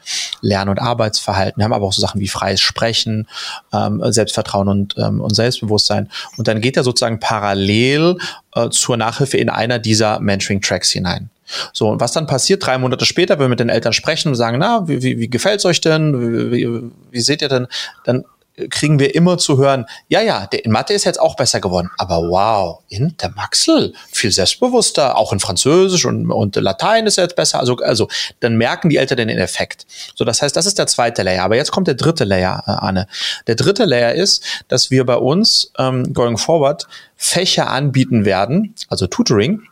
[0.42, 1.58] Lern- und Arbeitsverhalten.
[1.58, 3.26] Wir haben aber auch so Sachen wie freies Sprechen,
[3.72, 6.08] ähm, Selbstvertrauen und, ähm, und Selbstbewusstsein.
[6.36, 8.14] Und dann geht er sozusagen parallel
[8.54, 11.30] äh, zur Nachhilfe in einer dieser Mentoring-Tracks hinein.
[11.72, 14.36] So, und was dann passiert, drei Monate später, wenn wir mit den Eltern sprechen und
[14.36, 16.52] sagen, na, wie, wie, wie gefällt's euch denn?
[16.52, 17.66] Wie, wie, wie seht ihr denn?
[18.04, 18.24] Dann
[18.68, 21.90] kriegen wir immer zu hören, ja, ja, der in Mathe ist jetzt auch besser geworden.
[21.98, 27.24] Aber wow, in der Maxel, viel selbstbewusster, auch in Französisch und, und Latein ist er
[27.24, 27.60] jetzt besser.
[27.60, 28.08] Also, also
[28.40, 29.86] dann merken die Eltern den Effekt.
[30.14, 31.44] So, das heißt, das ist der zweite Layer.
[31.44, 33.06] Aber jetzt kommt der dritte Layer, äh, Anne.
[33.46, 39.06] Der dritte Layer ist, dass wir bei uns ähm, going forward Fächer anbieten werden, also
[39.06, 39.62] Tutoring,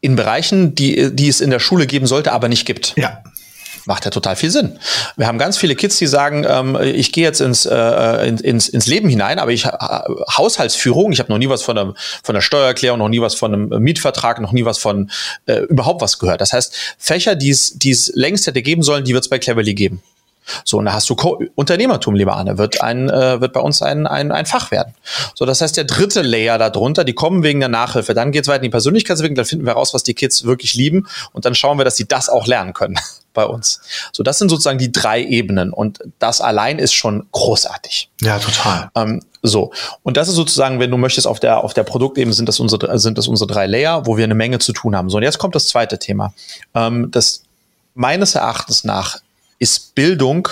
[0.00, 2.94] in Bereichen, die, die es in der Schule geben sollte, aber nicht gibt.
[2.96, 3.22] Ja.
[3.86, 4.78] Macht ja total viel Sinn.
[5.16, 8.86] Wir haben ganz viele Kids, die sagen, ähm, ich gehe jetzt ins, äh, ins, ins
[8.86, 9.70] Leben hinein, aber ich äh,
[10.36, 13.52] Haushaltsführung, ich habe noch nie was von, einem, von der Steuererklärung, noch nie was von
[13.52, 15.10] einem Mietvertrag, noch nie was von
[15.46, 16.40] äh, überhaupt was gehört.
[16.40, 20.02] Das heißt, Fächer, die es längst hätte geben sollen, die wird es bei Cleverly geben.
[20.64, 23.82] So, und da hast du Co Unternehmertum, lieber Arne, wird ein, äh, wird bei uns
[23.82, 24.94] ein, ein, ein Fach werden.
[25.34, 28.14] So, das heißt, der dritte Layer darunter, die kommen wegen der Nachhilfe.
[28.14, 31.06] Dann geht's weiter in die Persönlichkeitsentwicklung, dann finden wir raus, was die Kids wirklich lieben
[31.32, 32.98] und dann schauen wir, dass sie das auch lernen können
[33.36, 33.80] bei uns.
[34.12, 38.10] So, das sind sozusagen die drei Ebenen und das allein ist schon großartig.
[38.20, 38.90] Ja, total.
[38.96, 39.72] Ähm, so.
[40.02, 42.98] Und das ist sozusagen, wenn du möchtest, auf der, auf der Produktebene sind das unsere,
[42.98, 45.08] sind das unsere drei Layer, wo wir eine Menge zu tun haben.
[45.08, 46.34] So, und jetzt kommt das zweite Thema.
[46.74, 47.44] Ähm, das
[47.94, 49.18] meines Erachtens nach
[49.58, 50.48] ist Bildung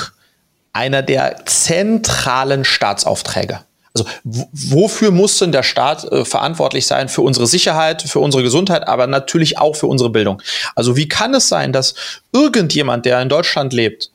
[0.73, 3.61] einer der zentralen Staatsaufträge.
[3.97, 7.09] Also wofür muss denn der Staat äh, verantwortlich sein?
[7.09, 10.43] Für unsere Sicherheit, für unsere Gesundheit, aber natürlich auch für unsere Bildung.
[10.75, 11.95] Also wie kann es sein, dass
[12.33, 14.11] irgendjemand, der in Deutschland lebt,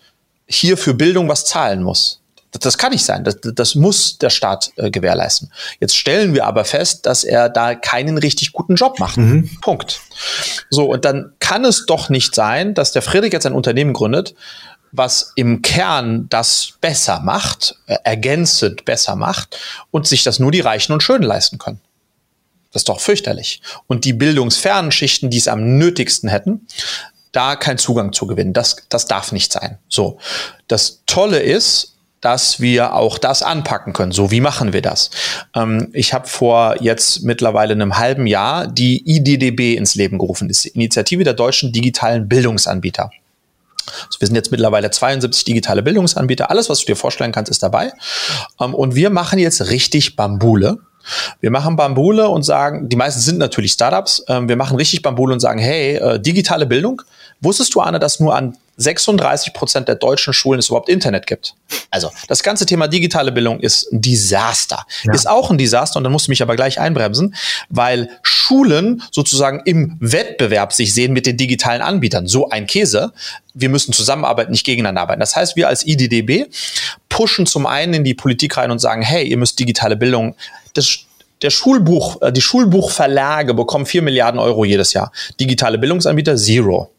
[0.48, 2.20] hier für Bildung was zahlen muss?
[2.52, 3.24] Das, das kann nicht sein.
[3.24, 5.52] Das, das muss der Staat äh, gewährleisten.
[5.80, 9.18] Jetzt stellen wir aber fest, dass er da keinen richtig guten Job macht.
[9.18, 9.50] Mhm.
[9.62, 10.02] Punkt.
[10.70, 14.36] So, und dann kann es doch nicht sein, dass der Friedrich jetzt ein Unternehmen gründet,
[14.92, 19.60] was im Kern das besser macht, äh, ergänzend besser macht
[19.92, 21.82] und sich das nur die Reichen und Schönen leisten können.
[22.72, 23.62] Das ist doch fürchterlich.
[23.88, 26.68] Und die bildungsfernen Schichten, die es am nötigsten hätten,
[27.32, 28.54] da keinen Zugang zu gewinnen.
[28.54, 29.78] Das, das darf nicht sein.
[29.88, 30.20] So.
[30.68, 34.12] Das Tolle ist, dass wir auch das anpacken können.
[34.12, 35.10] So, wie machen wir das?
[35.56, 40.58] Ähm, ich habe vor jetzt mittlerweile einem halben Jahr die IDDB ins Leben gerufen, das
[40.58, 43.12] ist die Initiative der deutschen digitalen Bildungsanbieter.
[43.86, 46.50] Also wir sind jetzt mittlerweile 72 digitale Bildungsanbieter.
[46.50, 47.92] Alles, was du dir vorstellen kannst, ist dabei.
[48.60, 50.78] Ähm, und wir machen jetzt richtig Bambule.
[51.40, 54.24] Wir machen Bambule und sagen, die meisten sind natürlich Startups.
[54.28, 57.02] Ähm, wir machen richtig Bambule und sagen, hey, äh, digitale Bildung.
[57.42, 61.54] Wusstest du, Anne, dass nur an 36 Prozent der deutschen Schulen es überhaupt Internet gibt.
[61.92, 64.86] Also das ganze Thema digitale Bildung ist ein Desaster.
[65.04, 65.14] Ja.
[65.14, 67.36] Ist auch ein Desaster und dann musst du mich aber gleich einbremsen,
[67.70, 72.28] weil Schulen sozusagen im Wettbewerb sich sehen mit den digitalen Anbietern.
[72.28, 73.12] So ein Käse.
[73.54, 75.20] Wir müssen zusammenarbeiten, nicht gegeneinander arbeiten.
[75.20, 76.50] Das heißt, wir als IDDB
[77.10, 80.36] pushen zum einen in die Politik rein und sagen, hey, ihr müsst digitale Bildung,
[80.74, 81.00] das
[81.42, 85.12] der Schulbuch, äh, die Schulbuchverlage bekommen vier Milliarden Euro jedes Jahr.
[85.40, 86.90] Digitale Bildungsanbieter zero.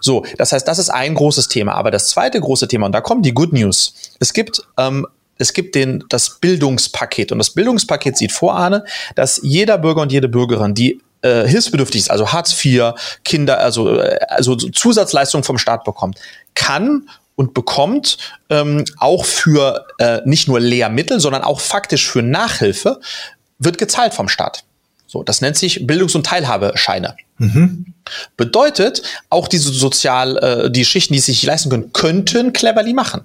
[0.00, 1.74] So, das heißt, das ist ein großes Thema.
[1.74, 3.94] Aber das zweite große Thema, und da kommt die Good News.
[4.20, 5.06] Es gibt ähm,
[5.38, 7.32] es gibt den, das Bildungspaket.
[7.32, 12.02] Und das Bildungspaket sieht vor, Arne, dass jeder Bürger und jede Bürgerin, die äh, hilfsbedürftig
[12.02, 12.92] ist, also Hartz IV,
[13.24, 16.18] Kinder, also, äh, also Zusatzleistungen vom Staat bekommt,
[16.54, 18.18] kann und bekommt
[18.50, 23.00] ähm, auch für äh, nicht nur Lehrmittel, sondern auch faktisch für Nachhilfe,
[23.58, 24.64] wird gezahlt vom Staat.
[25.08, 27.16] So, das nennt sich Bildungs- und Teilhabescheine.
[27.38, 27.94] Mhm.
[28.36, 33.22] Bedeutet, auch diese sozial, äh, die Schichten, die es sich leisten können, könnten cleverly machen.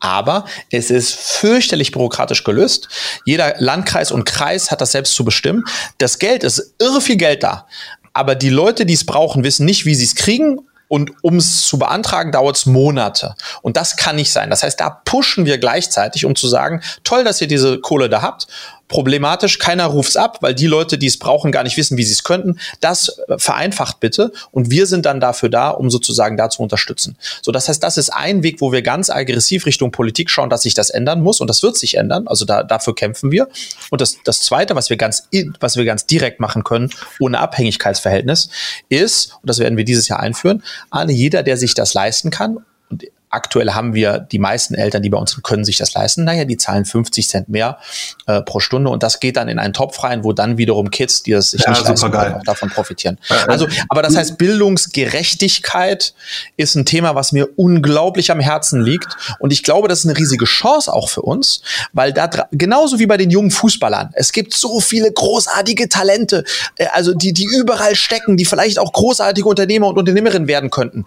[0.00, 2.88] Aber es ist fürchterlich bürokratisch gelöst.
[3.24, 5.64] Jeder Landkreis und Kreis hat das selbst zu bestimmen.
[5.98, 7.68] Das Geld ist irre viel Geld da.
[8.12, 10.58] Aber die Leute, die es brauchen, wissen nicht, wie sie es kriegen
[10.88, 13.34] und um es zu beantragen, dauert es Monate.
[13.62, 14.50] Und das kann nicht sein.
[14.50, 18.20] Das heißt, da pushen wir gleichzeitig, um zu sagen, toll, dass ihr diese Kohle da
[18.20, 18.46] habt
[18.94, 19.58] problematisch.
[19.58, 22.22] Keiner ruft's ab, weil die Leute, die es brauchen, gar nicht wissen, wie sie es
[22.22, 22.60] könnten.
[22.78, 24.30] Das vereinfacht bitte.
[24.52, 27.16] Und wir sind dann dafür da, um sozusagen da zu unterstützen.
[27.42, 30.62] So, das heißt, das ist ein Weg, wo wir ganz aggressiv Richtung Politik schauen, dass
[30.62, 31.40] sich das ändern muss.
[31.40, 32.28] Und das wird sich ändern.
[32.28, 33.48] Also da, dafür kämpfen wir.
[33.90, 35.28] Und das, das zweite, was wir ganz,
[35.58, 38.48] was wir ganz direkt machen können, ohne Abhängigkeitsverhältnis,
[38.90, 42.58] ist, und das werden wir dieses Jahr einführen, alle, jeder, der sich das leisten kann,
[42.90, 43.04] und
[43.34, 46.22] Aktuell haben wir die meisten Eltern, die bei uns sind, können sich das leisten.
[46.22, 47.78] Naja, die zahlen 50 Cent mehr
[48.26, 51.24] äh, pro Stunde und das geht dann in einen Topf rein, wo dann wiederum Kids,
[51.24, 53.18] die das sich ja, nicht leisten können, auch davon profitieren.
[53.48, 56.14] Also, aber das heißt, Bildungsgerechtigkeit
[56.56, 60.16] ist ein Thema, was mir unglaublich am Herzen liegt und ich glaube, das ist eine
[60.16, 61.62] riesige Chance auch für uns,
[61.92, 66.44] weil da genauso wie bei den jungen Fußballern, es gibt so viele großartige Talente,
[66.76, 71.04] äh, also die die überall stecken, die vielleicht auch großartige Unternehmer und Unternehmerinnen werden könnten.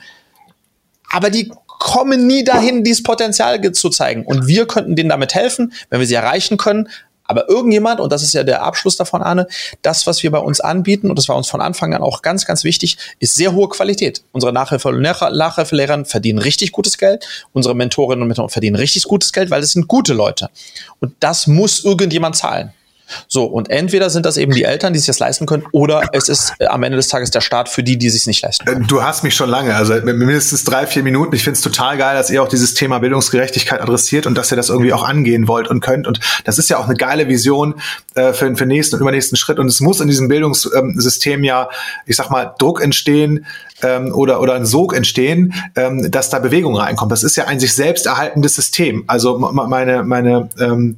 [1.09, 4.25] Aber die kommen nie dahin, dieses Potenzial zu zeigen.
[4.25, 6.89] Und wir könnten denen damit helfen, wenn wir sie erreichen können.
[7.27, 9.47] Aber irgendjemand, und das ist ja der Abschluss davon, Arne,
[9.81, 12.45] das, was wir bei uns anbieten, und das war uns von Anfang an auch ganz,
[12.45, 14.23] ganz wichtig, ist sehr hohe Qualität.
[14.31, 17.27] Unsere Nachhilfe Nachhilfelehrer verdienen richtig gutes Geld.
[17.51, 20.49] Unsere Mentorinnen und Mentoren verdienen richtig gutes Geld, weil das sind gute Leute.
[20.99, 22.71] Und das muss irgendjemand zahlen.
[23.27, 26.29] So, und entweder sind das eben die Eltern, die sich das leisten können, oder es
[26.29, 28.83] ist äh, am Ende des Tages der Staat für die, die sich nicht leisten können.
[28.83, 31.35] Äh, du hast mich schon lange, also mindestens drei, vier Minuten.
[31.35, 34.57] Ich finde es total geil, dass ihr auch dieses Thema Bildungsgerechtigkeit adressiert und dass ihr
[34.57, 36.07] das irgendwie auch angehen wollt und könnt.
[36.07, 37.75] Und das ist ja auch eine geile Vision
[38.15, 39.59] äh, für, für den nächsten und übernächsten Schritt.
[39.59, 41.69] Und es muss in diesem Bildungssystem ja,
[42.05, 43.45] ich sag mal, Druck entstehen,
[43.81, 47.11] ähm, oder, oder ein Sog entstehen, ähm, dass da Bewegung reinkommt.
[47.11, 49.03] Das ist ja ein sich selbst erhaltendes System.
[49.07, 50.95] Also meine, meine ähm,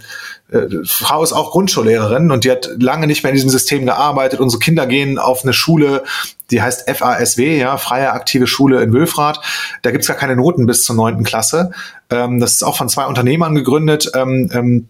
[0.52, 4.40] äh, Frau ist auch Grundschullehrerin und die hat lange nicht mehr in diesem System gearbeitet.
[4.40, 6.04] Unsere Kinder gehen auf eine Schule,
[6.52, 9.40] die heißt FASW, ja, Freie Aktive Schule in Wülfrath.
[9.82, 11.72] Da gibt's gar keine Noten bis zur neunten Klasse.
[12.10, 14.12] Ähm, das ist auch von zwei Unternehmern gegründet.
[14.16, 14.88] Ähm, ähm,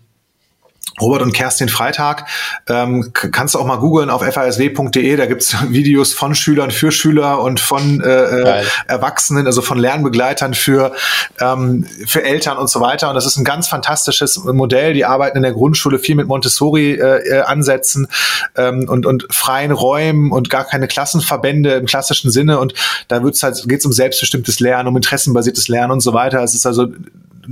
[1.02, 2.28] Robert und Kerstin Freitag.
[2.68, 7.42] Ähm, kannst du auch mal googeln auf fasw.de, da gibt's Videos von Schülern für Schüler
[7.42, 10.94] und von äh, äh Erwachsenen, also von Lernbegleitern für,
[11.40, 13.10] ähm, für Eltern und so weiter.
[13.10, 14.94] Und das ist ein ganz fantastisches Modell.
[14.94, 18.08] Die arbeiten in der Grundschule viel mit Montessori-Ansätzen
[18.56, 22.60] äh, ähm, und, und freien Räumen und gar keine Klassenverbände im klassischen Sinne.
[22.60, 22.74] Und
[23.08, 26.44] da wird's halt, geht's um selbstbestimmtes Lernen, um interessenbasiertes Lernen und so weiter.
[26.44, 26.88] Es ist also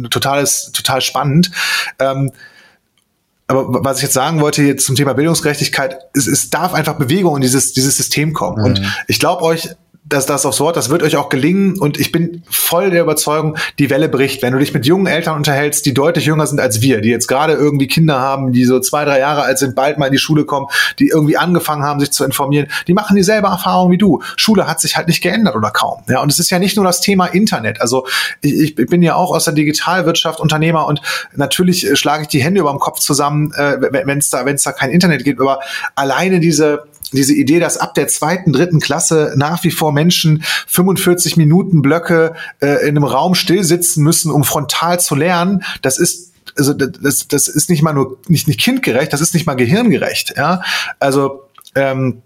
[0.09, 1.51] totales, total spannend.
[1.99, 2.31] Ähm,
[3.47, 7.35] aber was ich jetzt sagen wollte jetzt zum Thema Bildungsgerechtigkeit, es, es darf einfach Bewegung
[7.37, 8.59] in dieses, dieses System kommen.
[8.59, 8.65] Mhm.
[8.65, 9.69] Und ich glaube euch,
[10.09, 13.57] dass das aufs Wort, das wird euch auch gelingen und ich bin voll der Überzeugung,
[13.77, 14.41] die Welle bricht.
[14.41, 17.27] Wenn du dich mit jungen Eltern unterhältst, die deutlich jünger sind als wir, die jetzt
[17.27, 20.17] gerade irgendwie Kinder haben, die so zwei, drei Jahre alt sind, bald mal in die
[20.17, 20.67] Schule kommen,
[20.99, 24.21] die irgendwie angefangen haben, sich zu informieren, die machen dieselbe Erfahrung wie du.
[24.37, 26.03] Schule hat sich halt nicht geändert oder kaum.
[26.07, 27.81] Ja, und es ist ja nicht nur das Thema Internet.
[27.81, 28.07] Also
[28.41, 31.01] ich, ich bin ja auch aus der Digitalwirtschaft Unternehmer und
[31.35, 34.55] natürlich äh, schlage ich die Hände über dem Kopf zusammen, äh, wenn es da, wenn
[34.55, 35.41] es da kein Internet gibt.
[35.41, 35.59] Aber
[35.95, 41.37] alleine diese diese Idee, dass ab der zweiten, dritten Klasse nach wie vor Menschen 45
[41.37, 46.27] Minuten Blöcke äh, in einem Raum stillsitzen müssen, um frontal zu lernen, das ist
[46.57, 50.33] also das, das ist nicht mal nur nicht, nicht kindgerecht, das ist nicht mal gehirngerecht.
[50.37, 50.63] Ja,
[50.99, 51.43] also
[51.75, 52.23] ähm,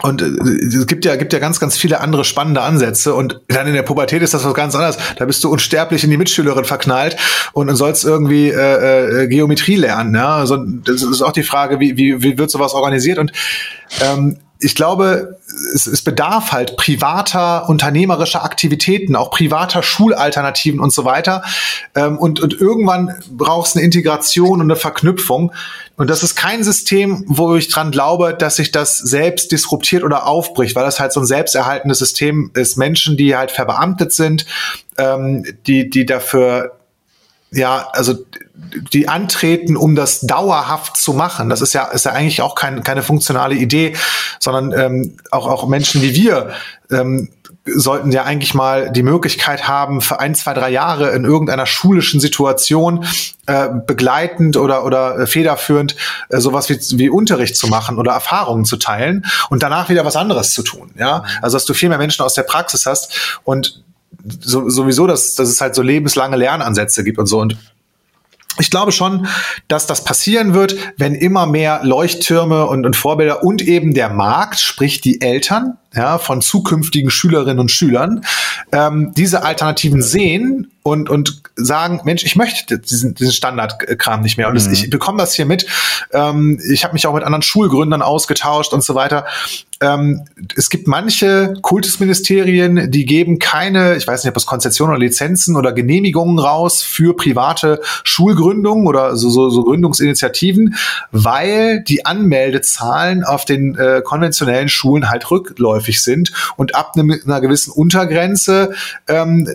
[0.00, 3.14] und äh, es gibt ja, gibt ja ganz, ganz viele andere spannende Ansätze.
[3.14, 4.96] Und dann in der Pubertät ist das was ganz anderes.
[5.16, 7.16] Da bist du unsterblich in die Mitschülerin verknallt
[7.52, 10.14] und, sollst irgendwie äh, äh, Geometrie lernen.
[10.14, 10.36] Ja?
[10.36, 13.18] Also, das ist auch die Frage, wie, wie, wie wird sowas organisiert?
[13.18, 13.32] Und
[14.00, 15.38] ähm, ich glaube,
[15.74, 21.42] es, es bedarf halt privater unternehmerischer Aktivitäten, auch privater Schulalternativen und so weiter.
[21.94, 25.52] Ähm, und, und irgendwann braucht es eine Integration und eine Verknüpfung.
[25.96, 30.26] Und das ist kein System, wo ich dran glaube, dass sich das selbst disruptiert oder
[30.26, 32.76] aufbricht, weil das halt so ein selbsterhaltendes System ist.
[32.76, 34.46] Menschen, die halt verbeamtet sind,
[34.96, 36.78] ähm, die, die dafür
[37.52, 38.14] ja, also
[38.92, 41.48] die antreten, um das dauerhaft zu machen.
[41.48, 43.94] Das ist ja, ist ja eigentlich auch kein, keine funktionale Idee,
[44.38, 46.52] sondern ähm, auch, auch Menschen wie wir
[46.90, 47.28] ähm,
[47.64, 52.18] sollten ja eigentlich mal die Möglichkeit haben, für ein, zwei, drei Jahre in irgendeiner schulischen
[52.18, 53.04] Situation
[53.46, 55.94] äh, begleitend oder, oder federführend
[56.28, 60.16] äh, sowas wie, wie Unterricht zu machen oder Erfahrungen zu teilen und danach wieder was
[60.16, 60.90] anderes zu tun.
[60.98, 63.84] Ja, also dass du viel mehr Menschen aus der Praxis hast und
[64.40, 67.40] so, sowieso, dass, dass es halt so lebenslange Lernansätze gibt und so.
[67.40, 67.56] Und
[68.58, 69.26] ich glaube schon,
[69.68, 74.60] dass das passieren wird, wenn immer mehr Leuchttürme und, und Vorbilder und eben der Markt,
[74.60, 78.24] sprich die Eltern, ja, von zukünftigen Schülerinnen und Schülern
[78.72, 84.48] ähm, diese Alternativen sehen und, und sagen, Mensch, ich möchte diesen, diesen Standardkram nicht mehr.
[84.48, 84.72] Und mhm.
[84.72, 85.66] ich bekomme das hier mit.
[86.12, 89.26] Ähm, ich habe mich auch mit anderen Schulgründern ausgetauscht und so weiter.
[89.80, 90.24] Ähm,
[90.56, 95.56] es gibt manche Kultusministerien, die geben keine, ich weiß nicht, ob es Konzessionen oder Lizenzen
[95.56, 100.76] oder Genehmigungen raus für private Schulgründungen oder so, so, so Gründungsinitiativen,
[101.10, 106.32] weil die Anmeldezahlen auf den äh, konventionellen Schulen halt rückläufig häufig sind.
[106.56, 108.74] Und ab einer gewissen Untergrenze
[109.08, 109.48] ähm,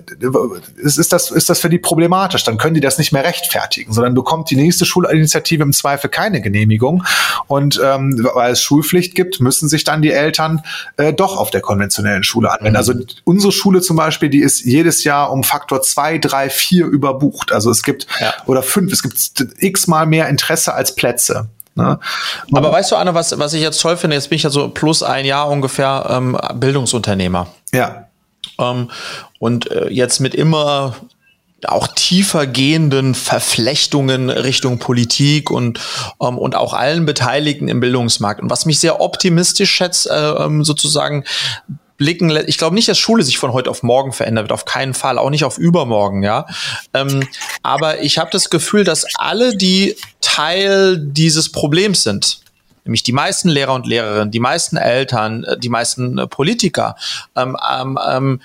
[0.78, 2.44] ist, ist, das, ist das für die problematisch.
[2.44, 6.42] Dann können die das nicht mehr rechtfertigen, sondern bekommt die nächste Schulinitiative im Zweifel keine
[6.42, 7.04] Genehmigung.
[7.48, 10.62] Und ähm, weil es Schulpflicht gibt, müssen sich dann die Eltern
[10.98, 12.72] äh, doch auf der konventionellen Schule anwenden.
[12.72, 12.78] Mhm.
[12.78, 17.52] Also unsere Schule zum Beispiel, die ist jedes Jahr um Faktor zwei, drei, vier überbucht.
[17.52, 18.34] Also es gibt ja.
[18.46, 19.18] oder fünf, es gibt
[19.60, 21.50] x-mal mehr Interesse als Plätze.
[21.78, 22.00] Ne?
[22.52, 24.68] Aber weißt du, Anne, was, was ich jetzt toll finde, jetzt bin ich ja so
[24.70, 27.48] plus ein Jahr ungefähr ähm, Bildungsunternehmer.
[27.72, 28.08] Ja.
[28.60, 28.90] Ähm,
[29.40, 30.96] und äh, jetzt mit immer
[31.66, 35.80] auch tiefer gehenden Verflechtungen Richtung Politik und,
[36.22, 38.42] ähm, und auch allen Beteiligten im Bildungsmarkt.
[38.42, 41.26] Und was mich sehr optimistisch schätzt, äh, ähm, sozusagen
[41.98, 42.30] blicken.
[42.48, 45.18] Ich glaube nicht, dass Schule sich von heute auf morgen verändern wird, auf keinen Fall,
[45.18, 46.46] auch nicht auf übermorgen, ja.
[46.94, 47.28] Ähm,
[47.64, 49.96] aber ich habe das Gefühl, dass alle, die
[50.38, 52.42] Teil dieses Problems sind,
[52.86, 56.96] nämlich die meisten Lehrer und Lehrerinnen, die meisten Eltern, äh, die meisten äh, Politiker,
[57.36, 58.42] ähm, ähm, ähm,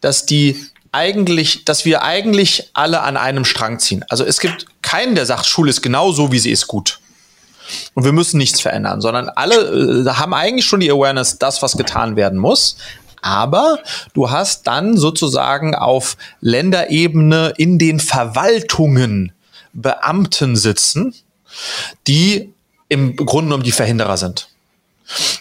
[0.00, 4.04] dass die eigentlich, dass wir eigentlich alle an einem Strang ziehen.
[4.08, 6.98] Also es gibt keinen, der sagt, Schule ist genau so, wie sie ist gut
[7.94, 11.76] und wir müssen nichts verändern, sondern alle äh, haben eigentlich schon die Awareness, das, was
[11.76, 12.76] getan werden muss.
[13.22, 13.78] Aber
[14.14, 19.32] du hast dann sozusagen auf Länderebene in den Verwaltungen
[19.72, 21.14] Beamten sitzen,
[22.06, 22.52] die
[22.88, 24.48] im Grunde genommen die Verhinderer sind.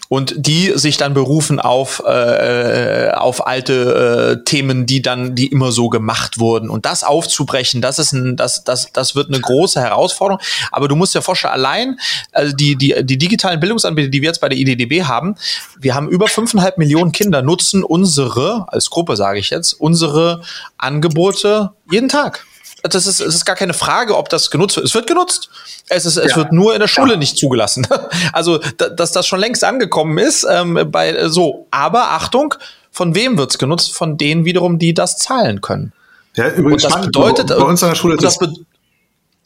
[0.09, 5.71] Und die sich dann berufen auf äh, auf alte äh, Themen, die dann die immer
[5.71, 6.69] so gemacht wurden.
[6.69, 10.39] Und das aufzubrechen, das ist ein das das das wird eine große Herausforderung.
[10.71, 11.99] Aber du musst dir vorstellen, allein
[12.31, 15.35] also die die die digitalen Bildungsanbieter, die wir jetzt bei der IDDB haben,
[15.79, 20.43] wir haben über fünfeinhalb Millionen Kinder nutzen unsere als Gruppe sage ich jetzt unsere
[20.77, 22.45] Angebote jeden Tag
[22.87, 24.85] das ist, es ist gar keine Frage, ob das genutzt wird.
[24.85, 25.49] Es wird genutzt.
[25.87, 26.37] Es, ist, es ja.
[26.37, 27.17] wird nur in der Schule ja.
[27.17, 27.87] nicht zugelassen.
[28.33, 31.67] Also, da, dass das schon längst angekommen ist, ähm, bei so.
[31.71, 32.53] Aber Achtung,
[32.91, 33.93] von wem wird's genutzt?
[33.93, 35.93] Von denen wiederum, die das zahlen können.
[36.35, 38.37] Ja, übrigens und das bedeutet, bei uns an der Schule das,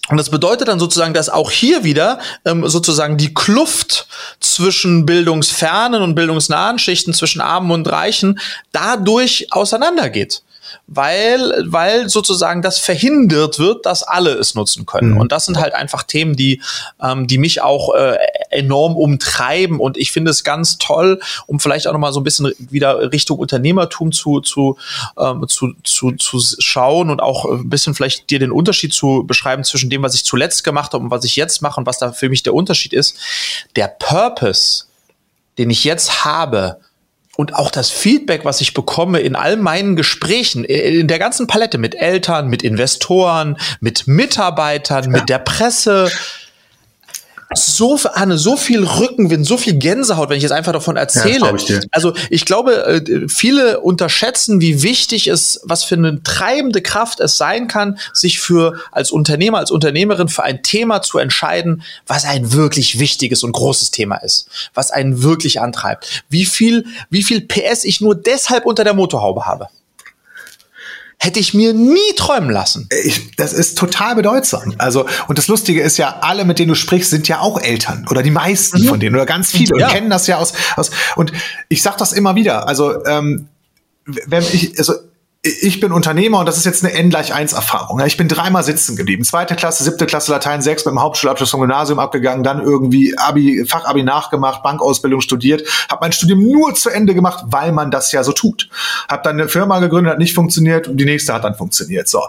[0.09, 4.07] und das bedeutet dann sozusagen, dass auch hier wieder ähm, sozusagen die Kluft
[4.39, 8.39] zwischen bildungsfernen und bildungsnahen Schichten, zwischen Armen und Reichen,
[8.71, 10.41] dadurch auseinandergeht
[10.87, 15.11] weil, weil sozusagen das verhindert wird, dass alle es nutzen können.
[15.11, 15.17] Mhm.
[15.17, 16.61] Und das sind halt einfach Themen, die,
[17.01, 18.17] ähm, die mich auch äh,
[18.49, 19.79] enorm umtreiben.
[19.79, 23.39] Und ich finde es ganz toll, um vielleicht auch nochmal so ein bisschen wieder Richtung
[23.39, 24.77] Unternehmertum zu, zu,
[25.17, 29.63] ähm, zu, zu, zu schauen und auch ein bisschen vielleicht dir den Unterschied zu beschreiben
[29.63, 32.11] zwischen dem, was ich zuletzt gemacht habe und was ich jetzt mache und was da
[32.11, 33.17] für mich der Unterschied ist.
[33.75, 34.85] Der Purpose,
[35.57, 36.79] den ich jetzt habe,
[37.39, 41.77] und auch das Feedback, was ich bekomme in all meinen Gesprächen, in der ganzen Palette
[41.77, 45.09] mit Eltern, mit Investoren, mit Mitarbeitern, ja.
[45.09, 46.11] mit der Presse,
[47.55, 51.47] so, Anne, so viel Rückenwind, so viel Gänsehaut, wenn ich jetzt einfach davon erzähle.
[51.47, 56.81] Ja, ich also ich glaube, äh, viele unterschätzen, wie wichtig es, was für eine treibende
[56.81, 61.81] Kraft es sein kann, sich für als Unternehmer, als Unternehmerin für ein Thema zu entscheiden,
[62.05, 66.23] was ein wirklich wichtiges und großes Thema ist, was einen wirklich antreibt.
[66.29, 69.69] Wie viel, wie viel PS ich nur deshalb unter der Motorhaube habe
[71.19, 72.87] hätte ich mir nie träumen lassen.
[73.03, 74.73] Ich, das ist total bedeutsam.
[74.77, 78.07] Also, und das Lustige ist ja, alle, mit denen du sprichst, sind ja auch Eltern
[78.09, 78.87] oder die meisten mhm.
[78.87, 79.87] von denen oder ganz viele ja.
[79.87, 80.91] und kennen das ja aus, aus.
[81.17, 81.33] Und
[81.67, 82.67] ich sag das immer wieder.
[82.67, 83.49] Also, ähm,
[84.05, 84.93] wenn ich, also
[85.41, 88.01] ich bin Unternehmer und das ist jetzt eine N gleich 1 Erfahrung.
[88.01, 89.23] Ich bin dreimal sitzen geblieben.
[89.23, 93.65] Zweite Klasse, siebte Klasse Latein 6 mit dem Hauptschulabschluss vom Gymnasium abgegangen, dann irgendwie Abi,
[93.65, 98.21] Fachabi nachgemacht, Bankausbildung studiert, habe mein Studium nur zu Ende gemacht, weil man das ja
[98.25, 98.69] so tut.
[99.07, 102.09] Habe dann eine Firma gegründet, hat nicht funktioniert und die nächste hat dann funktioniert.
[102.09, 102.21] So.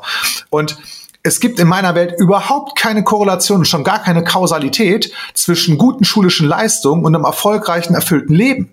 [0.50, 0.78] Und
[1.24, 6.46] es gibt in meiner Welt überhaupt keine Korrelation, schon gar keine Kausalität zwischen guten schulischen
[6.46, 8.70] Leistungen und einem erfolgreichen, erfüllten Leben.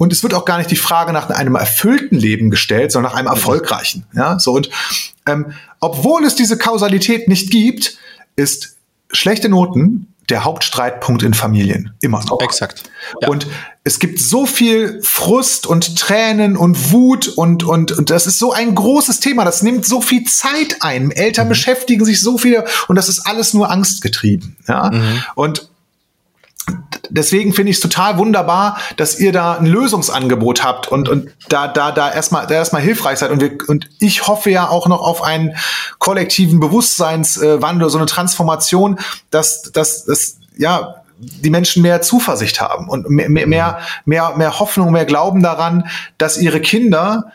[0.00, 3.18] Und es wird auch gar nicht die Frage nach einem erfüllten Leben gestellt, sondern nach
[3.18, 4.06] einem erfolgreichen.
[4.14, 4.70] Ja, so und
[5.26, 7.98] ähm, obwohl es diese Kausalität nicht gibt,
[8.34, 8.76] ist
[9.12, 11.92] schlechte Noten der Hauptstreitpunkt in Familien.
[12.00, 12.40] Immer noch.
[12.40, 12.84] Exakt.
[13.20, 13.28] Ja.
[13.28, 13.46] Und
[13.84, 18.54] es gibt so viel Frust und Tränen und Wut und, und, und das ist so
[18.54, 19.44] ein großes Thema.
[19.44, 21.10] Das nimmt so viel Zeit ein.
[21.10, 21.50] Eltern mhm.
[21.50, 24.56] beschäftigen sich so viel und das ist alles nur angstgetrieben.
[24.66, 24.90] Ja.
[24.90, 25.22] Mhm.
[25.34, 25.68] Und
[27.08, 31.68] deswegen finde ich es total wunderbar, dass ihr da ein Lösungsangebot habt und, und da,
[31.68, 33.30] da, da erstmal, da erstmal hilfreich seid.
[33.30, 35.56] Und wir, und ich hoffe ja auch noch auf einen
[35.98, 38.98] kollektiven Bewusstseinswandel, so eine Transformation,
[39.30, 43.46] dass, dass, dass, ja, die Menschen mehr Zuversicht haben und mehr, mehr,
[44.06, 47.32] mehr, mehr Hoffnung, mehr Glauben daran, dass ihre Kinder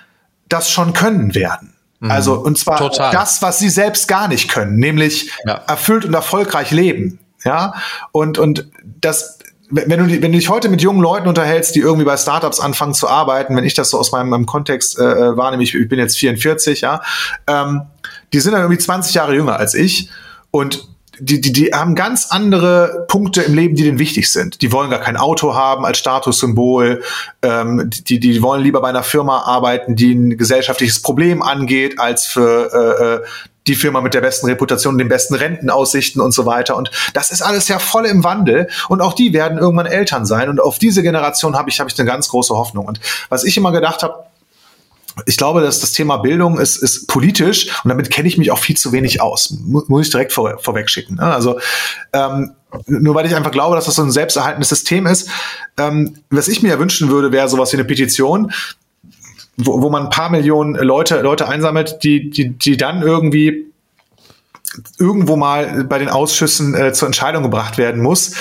[0.49, 1.75] das schon können werden.
[1.99, 2.11] Mhm.
[2.11, 3.11] Also, und zwar Total.
[3.11, 5.61] das, was sie selbst gar nicht können, nämlich ja.
[5.67, 7.19] erfüllt und erfolgreich leben.
[7.45, 7.73] Ja,
[8.11, 9.39] und, und das,
[9.69, 12.93] wenn du, wenn du dich heute mit jungen Leuten unterhältst, die irgendwie bei Startups anfangen
[12.93, 15.87] zu arbeiten, wenn ich das so aus meinem, meinem Kontext äh, äh wahrnehme, ich, ich
[15.87, 17.01] bin jetzt 44, ja,
[17.47, 17.83] ähm,
[18.33, 20.09] die sind dann irgendwie 20 Jahre jünger als ich
[20.51, 20.87] und
[21.19, 24.61] die, die, die haben ganz andere Punkte im Leben, die denen wichtig sind.
[24.61, 27.03] Die wollen gar kein Auto haben als Statussymbol.
[27.41, 32.25] Ähm, die, die wollen lieber bei einer Firma arbeiten, die ein gesellschaftliches Problem angeht, als
[32.25, 33.27] für äh, äh
[33.67, 36.75] die Firma mit der besten Reputation, den besten Rentenaussichten und so weiter.
[36.75, 38.69] Und das ist alles ja voll im Wandel.
[38.89, 40.49] Und auch die werden irgendwann Eltern sein.
[40.49, 42.85] Und auf diese Generation habe ich, habe ich eine ganz große Hoffnung.
[42.85, 42.99] Und
[43.29, 44.25] was ich immer gedacht habe,
[45.25, 48.59] ich glaube, dass das Thema Bildung ist, ist politisch und damit kenne ich mich auch
[48.59, 49.55] viel zu wenig aus.
[49.63, 51.15] Muss ich direkt vor, vorweg schicken.
[51.15, 51.23] Ne?
[51.23, 51.59] Also
[52.11, 52.51] ähm,
[52.87, 55.29] nur weil ich einfach glaube, dass das so ein selbsterhaltendes System ist.
[55.77, 58.51] Ähm, was ich mir wünschen würde, wäre sowas wie eine Petition,
[59.57, 63.71] wo, wo man ein paar Millionen Leute, Leute einsammelt, die, die, die dann irgendwie
[64.99, 68.35] irgendwo mal bei den Ausschüssen äh, zur Entscheidung gebracht werden muss,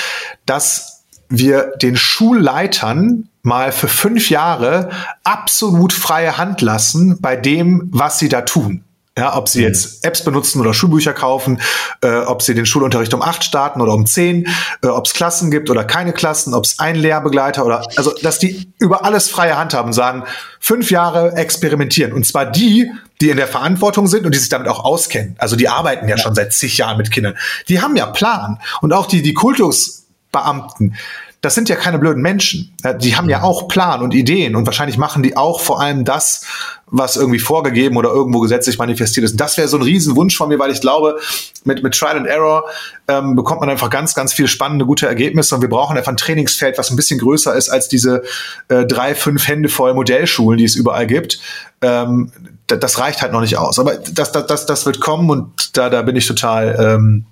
[0.47, 4.91] dass wir den Schulleitern mal für fünf Jahre
[5.23, 8.84] absolut freie Hand lassen bei dem, was sie da tun.
[9.17, 9.67] Ja, ob sie mhm.
[9.67, 11.61] jetzt Apps benutzen oder Schulbücher kaufen,
[12.01, 14.49] äh, ob sie den Schulunterricht um acht starten oder um zehn,
[14.83, 18.41] äh, ob es Klassen gibt oder keine Klassen, ob es einen Lehrbegleiter oder also, dass
[18.41, 20.25] die über alles freie Hand haben sagen,
[20.59, 22.13] fünf Jahre experimentieren.
[22.13, 22.91] Und zwar die,
[23.21, 25.37] die in der Verantwortung sind und die sich damit auch auskennen.
[25.39, 26.23] Also die arbeiten ja, ja.
[26.23, 27.37] schon seit zig Jahren mit Kindern.
[27.69, 28.59] Die haben ja Plan.
[28.81, 30.97] Und auch die, die Kultusbeamten,
[31.45, 32.75] das sind ja keine blöden Menschen.
[33.01, 36.47] Die haben ja auch Plan und Ideen und wahrscheinlich machen die auch vor allem das,
[36.87, 39.33] was irgendwie vorgegeben oder irgendwo gesetzlich manifestiert ist.
[39.33, 41.19] Und das wäre so ein Riesenwunsch von mir, weil ich glaube,
[41.65, 42.65] mit, mit Trial and Error
[43.09, 46.17] ähm, bekommt man einfach ganz, ganz viele spannende, gute Ergebnisse und wir brauchen einfach ein
[46.17, 48.23] Trainingsfeld, was ein bisschen größer ist als diese
[48.69, 51.41] äh, drei, fünf Hände voll Modellschulen, die es überall gibt.
[51.83, 52.33] Ähm,
[52.67, 53.79] das reicht halt noch nicht aus.
[53.79, 57.27] Aber das, das, das, das wird kommen und da, da bin ich total ähm,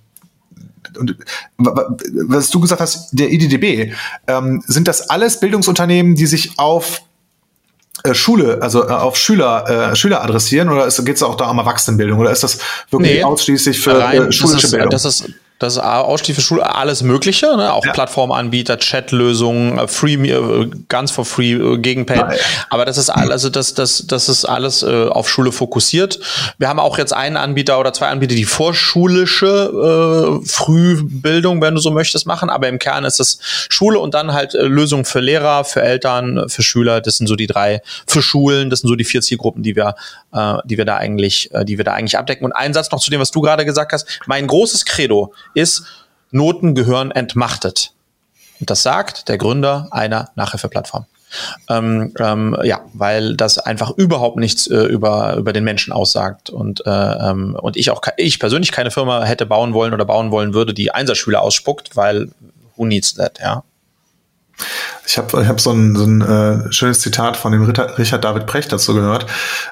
[0.99, 1.17] und
[1.59, 3.93] was du gesagt hast, der IDDB,
[4.27, 7.03] ähm, sind das alles Bildungsunternehmen, die sich auf
[8.05, 10.69] äh, Schule, also äh, auf Schüler, äh, Schüler adressieren?
[10.69, 12.19] Oder geht es auch da um Erwachsenenbildung?
[12.19, 12.59] Oder ist das
[12.91, 14.91] wirklich nee, ausschließlich für äh, schulische das ist, Bildung?
[14.91, 15.31] Das ist
[15.63, 17.73] das ist ausschließlich für Schule alles Mögliche, ne?
[17.73, 17.93] auch ja.
[17.93, 22.17] Plattformanbieter, Chatlösungen, äh, free, äh, ganz for free äh, gegen Pay.
[22.17, 22.31] Ja,
[22.69, 26.19] Aber das ist alles, also das, das, das ist alles äh, auf Schule fokussiert.
[26.59, 31.81] Wir haben auch jetzt einen Anbieter oder zwei Anbieter, die vorschulische äh, Frühbildung, wenn du
[31.81, 32.51] so möchtest, machen.
[32.51, 33.39] Aber im Kern ist es
[33.69, 37.01] Schule und dann halt äh, Lösungen für Lehrer, für Eltern, für Schüler.
[37.01, 39.95] Das sind so die drei, für Schulen, das sind so die vier Zielgruppen, die wir,
[40.33, 42.45] äh, die wir da eigentlich, äh, die wir da eigentlich abdecken.
[42.45, 44.07] Und ein Satz noch zu dem, was du gerade gesagt hast.
[44.27, 45.85] Mein großes Credo ist,
[46.31, 47.93] Noten gehören entmachtet.
[48.61, 51.07] Und das sagt der Gründer einer Nachhilfeplattform.
[51.69, 56.51] Ähm, ähm, ja, weil das einfach überhaupt nichts äh, über, über den Menschen aussagt.
[56.51, 60.31] Und, äh, ähm, und ich auch ich persönlich keine Firma hätte bauen wollen oder bauen
[60.31, 62.31] wollen würde, die Einserschüler ausspuckt, weil
[62.77, 63.65] who needs that, ja.
[65.05, 68.47] Ich habe ich hab so ein, so ein äh, schönes Zitat von dem Richard David
[68.47, 69.27] Precht dazu gehört.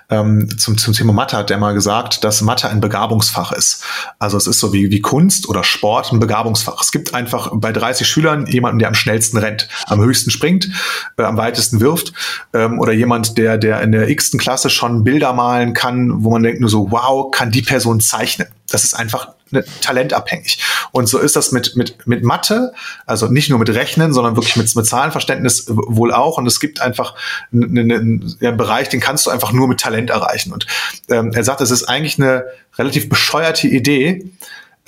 [0.09, 3.85] Ähm, zum, zum Thema Mathe hat der mal gesagt, dass Mathe ein Begabungsfach ist.
[4.19, 6.81] Also es ist so wie, wie Kunst oder Sport ein Begabungsfach.
[6.83, 10.69] Es gibt einfach bei 30 Schülern jemanden, der am schnellsten rennt, am höchsten springt,
[11.17, 12.13] äh, am weitesten wirft
[12.53, 16.43] ähm, oder jemand, der, der in der x-ten Klasse schon Bilder malen kann, wo man
[16.43, 18.49] denkt nur so, wow, kann die Person zeichnen.
[18.69, 20.63] Das ist einfach ne, talentabhängig.
[20.93, 22.73] Und so ist das mit, mit, mit Mathe,
[23.07, 26.39] also nicht nur mit Rechnen, sondern wirklich mit, mit Zahlenverständnis wohl auch.
[26.39, 27.15] Und es gibt einfach
[27.53, 30.53] einen, einen, einen Bereich, den kannst du einfach nur mit Talent erreichen.
[30.53, 30.67] Und
[31.09, 32.45] ähm, er sagt, es ist eigentlich eine
[32.79, 34.31] relativ bescheuerte Idee,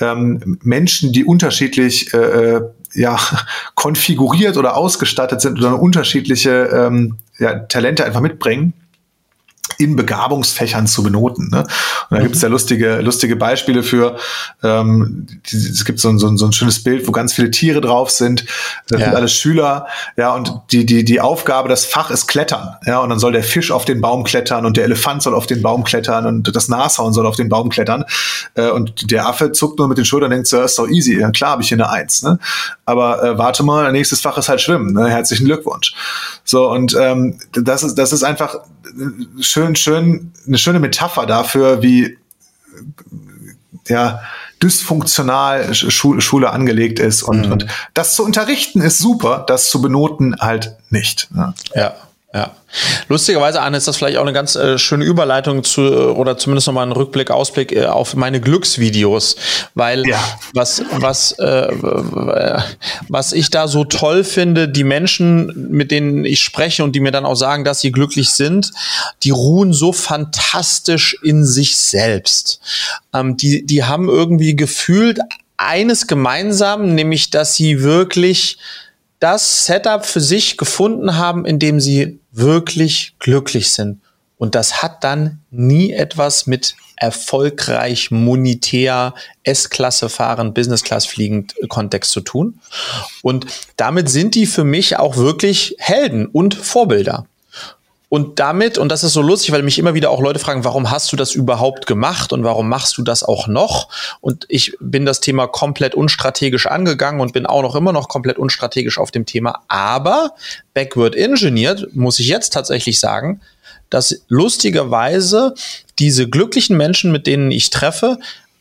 [0.01, 2.19] ähm, Menschen, die unterschiedlich äh,
[2.57, 2.61] äh
[2.95, 3.19] ja,
[3.75, 8.75] konfiguriert oder ausgestattet sind oder unterschiedliche ähm, ja, Talente einfach mitbringen,
[9.79, 11.49] in Begabungsfächern zu benoten.
[11.51, 11.61] Ne?
[11.61, 11.67] Und
[12.11, 12.23] da mhm.
[12.23, 14.17] gibt es ja lustige, lustige Beispiele für,
[14.63, 17.81] ähm, es gibt so ein, so, ein, so ein schönes Bild, wo ganz viele Tiere
[17.81, 18.45] drauf sind.
[18.89, 19.07] Das ja.
[19.07, 19.87] sind alles Schüler,
[20.17, 22.77] ja, und die, die, die Aufgabe, das Fach ist Klettern.
[22.87, 25.47] Ja, und dann soll der Fisch auf den Baum klettern und der Elefant soll auf
[25.47, 28.05] den Baum klettern und das Nashorn soll auf den Baum klettern.
[28.55, 31.19] Äh, und der Affe zuckt nur mit den Schultern und denkt, so, ist doch easy,
[31.19, 32.23] ja, klar habe ich hier eine Eins.
[32.23, 32.39] Ne?
[32.85, 34.93] Aber äh, warte mal, nächstes Fach ist halt Schwimmen.
[34.93, 35.09] Ne?
[35.09, 35.95] Herzlichen Glückwunsch.
[36.45, 38.57] So, und ähm, das ist, das ist einfach
[39.41, 42.19] schön, schön, eine schöne Metapher dafür, wie
[43.89, 44.23] ja,
[44.63, 47.23] dysfunktional Schule, Schule angelegt ist.
[47.23, 47.53] Und, mhm.
[47.53, 51.29] und das zu unterrichten ist super, das zu benoten halt nicht.
[51.35, 51.55] Ne?
[51.75, 51.95] Ja.
[52.35, 52.57] Ja.
[53.09, 55.83] Lustigerweise, Anne, ist das vielleicht auch eine ganz äh, schöne Überleitung zu,
[56.17, 59.37] oder zumindest nochmal ein Rückblick, Ausblick äh, auf meine Glücksvideos.
[59.75, 60.19] Weil ja.
[60.55, 62.63] was, was, äh,
[63.09, 67.13] was ich da so toll finde, die Menschen, mit denen ich spreche und die mir
[67.13, 68.71] dann auch sagen, dass sie glücklich sind,
[69.23, 72.61] die ruhen so fantastisch in sich selbst.
[73.13, 75.19] Ähm, die, die haben irgendwie gefühlt
[75.59, 78.57] eines gemeinsam, nämlich dass sie wirklich
[79.23, 84.01] das Setup für sich gefunden haben, in dem sie wirklich glücklich sind.
[84.37, 89.15] Und das hat dann nie etwas mit erfolgreich monetär
[89.45, 92.59] S-Klasse fahren, Business-Class fliegend Kontext zu tun.
[93.23, 93.47] Und
[93.77, 97.27] damit sind die für mich auch wirklich Helden und Vorbilder.
[98.13, 100.91] Und damit, und das ist so lustig, weil mich immer wieder auch Leute fragen, warum
[100.91, 103.89] hast du das überhaupt gemacht und warum machst du das auch noch?
[104.21, 108.37] Und ich bin das Thema komplett unstrategisch angegangen und bin auch noch immer noch komplett
[108.37, 109.63] unstrategisch auf dem Thema.
[109.69, 110.35] Aber
[110.75, 113.41] backward engineered, muss ich jetzt tatsächlich sagen,
[113.89, 115.55] dass lustigerweise
[115.99, 118.19] diese glücklichen Menschen, mit denen ich treffe,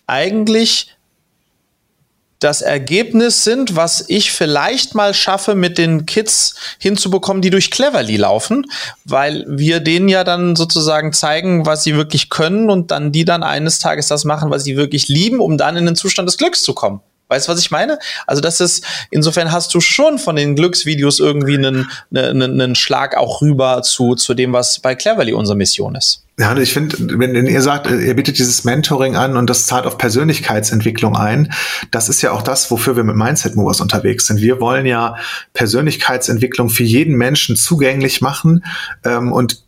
[0.08, 0.96] eigentlich
[2.42, 8.18] das Ergebnis sind, was ich vielleicht mal schaffe, mit den Kids hinzubekommen, die durch Cleverly
[8.18, 8.66] laufen,
[9.06, 13.44] weil wir denen ja dann sozusagen zeigen, was sie wirklich können und dann die dann
[13.44, 16.64] eines Tages das machen, was sie wirklich lieben, um dann in den Zustand des Glücks
[16.64, 17.02] zu kommen.
[17.32, 17.98] Weißt du, was ich meine?
[18.28, 23.16] Also das ist, insofern hast du schon von den Glücksvideos irgendwie einen, einen, einen Schlag
[23.16, 26.26] auch rüber zu, zu dem, was bei Cleverly unsere Mission ist.
[26.38, 29.86] Ja, ich finde, wenn, wenn ihr sagt, ihr bietet dieses Mentoring an und das zahlt
[29.86, 31.54] auf Persönlichkeitsentwicklung ein,
[31.92, 34.42] das ist ja auch das, wofür wir mit Mindset Movers unterwegs sind.
[34.42, 35.16] Wir wollen ja
[35.54, 38.66] Persönlichkeitsentwicklung für jeden Menschen zugänglich machen
[39.06, 39.64] ähm, und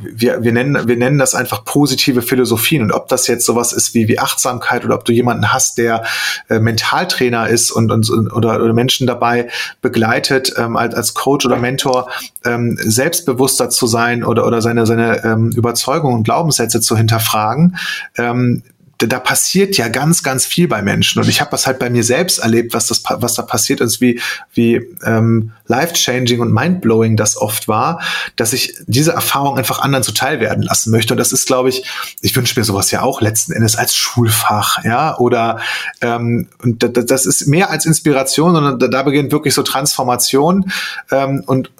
[0.00, 2.82] wir, wir, nennen, wir nennen das einfach positive Philosophien.
[2.82, 6.04] Und ob das jetzt sowas ist wie, wie Achtsamkeit oder ob du jemanden hast, der
[6.48, 9.48] äh, Mentaltrainer ist und, und oder, oder Menschen dabei
[9.82, 12.08] begleitet, ähm, als, als Coach oder Mentor
[12.44, 17.76] ähm, selbstbewusster zu sein oder, oder seine, seine ähm, Überzeugungen und Glaubenssätze zu hinterfragen.
[18.16, 18.62] Ähm,
[18.98, 21.22] da passiert ja ganz, ganz viel bei Menschen.
[21.22, 24.00] Und ich habe das halt bei mir selbst erlebt, was das, was da passiert ist,
[24.00, 24.20] wie,
[24.54, 28.00] wie ähm, life-changing und mind-blowing das oft war,
[28.34, 31.14] dass ich diese Erfahrung einfach anderen zuteil werden lassen möchte.
[31.14, 31.84] Und das ist, glaube ich,
[32.22, 35.60] ich wünsche mir sowas ja auch letzten Endes als Schulfach, ja, oder
[36.00, 40.72] ähm, und das ist mehr als Inspiration, sondern da, da beginnt wirklich so Transformation
[41.10, 41.70] ähm, und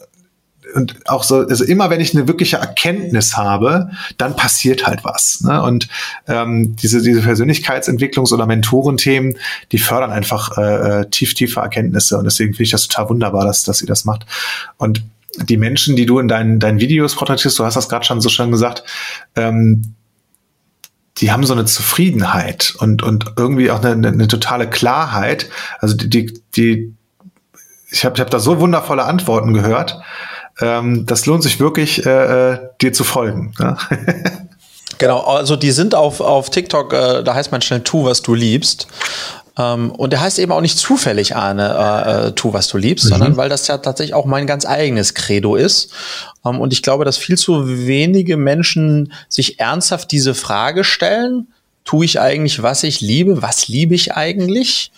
[0.75, 5.41] und auch so, also immer wenn ich eine wirkliche Erkenntnis habe, dann passiert halt was.
[5.41, 5.63] Ne?
[5.63, 5.89] Und
[6.27, 9.37] ähm, diese, diese Persönlichkeitsentwicklungs- oder Mentorenthemen,
[9.73, 12.19] die fördern einfach äh, äh, tief, tiefe Erkenntnisse.
[12.19, 14.27] Und deswegen finde ich das total wunderbar, dass, dass sie das macht.
[14.77, 15.03] Und
[15.43, 18.29] die Menschen, die du in deinen, deinen Videos porträtierst, du hast das gerade schon so
[18.29, 18.83] schön gesagt,
[19.37, 19.95] ähm,
[21.19, 25.49] die haben so eine Zufriedenheit und, und irgendwie auch eine, eine, totale Klarheit.
[25.81, 26.95] Also die, die, die
[27.91, 30.01] ich habe ich hab da so wundervolle Antworten gehört
[30.61, 33.55] ähm, das lohnt sich wirklich, äh, äh dir zu folgen.
[33.59, 33.77] Ja?
[34.99, 38.35] genau, also die sind auf, auf TikTok, äh, da heißt man schnell tu, was du
[38.35, 38.89] liebst.
[39.59, 43.07] Ähm, und der heißt eben auch nicht zufällig, Arne, äh, äh, tu, was du liebst,
[43.07, 43.09] mhm.
[43.11, 45.93] sondern weil das ja tatsächlich auch mein ganz eigenes Credo ist.
[46.47, 51.49] Ähm, und ich glaube, dass viel zu wenige Menschen sich ernsthaft diese Frage stellen,
[51.89, 53.41] tue ich eigentlich, was ich liebe?
[53.41, 54.93] Was liebe ich eigentlich?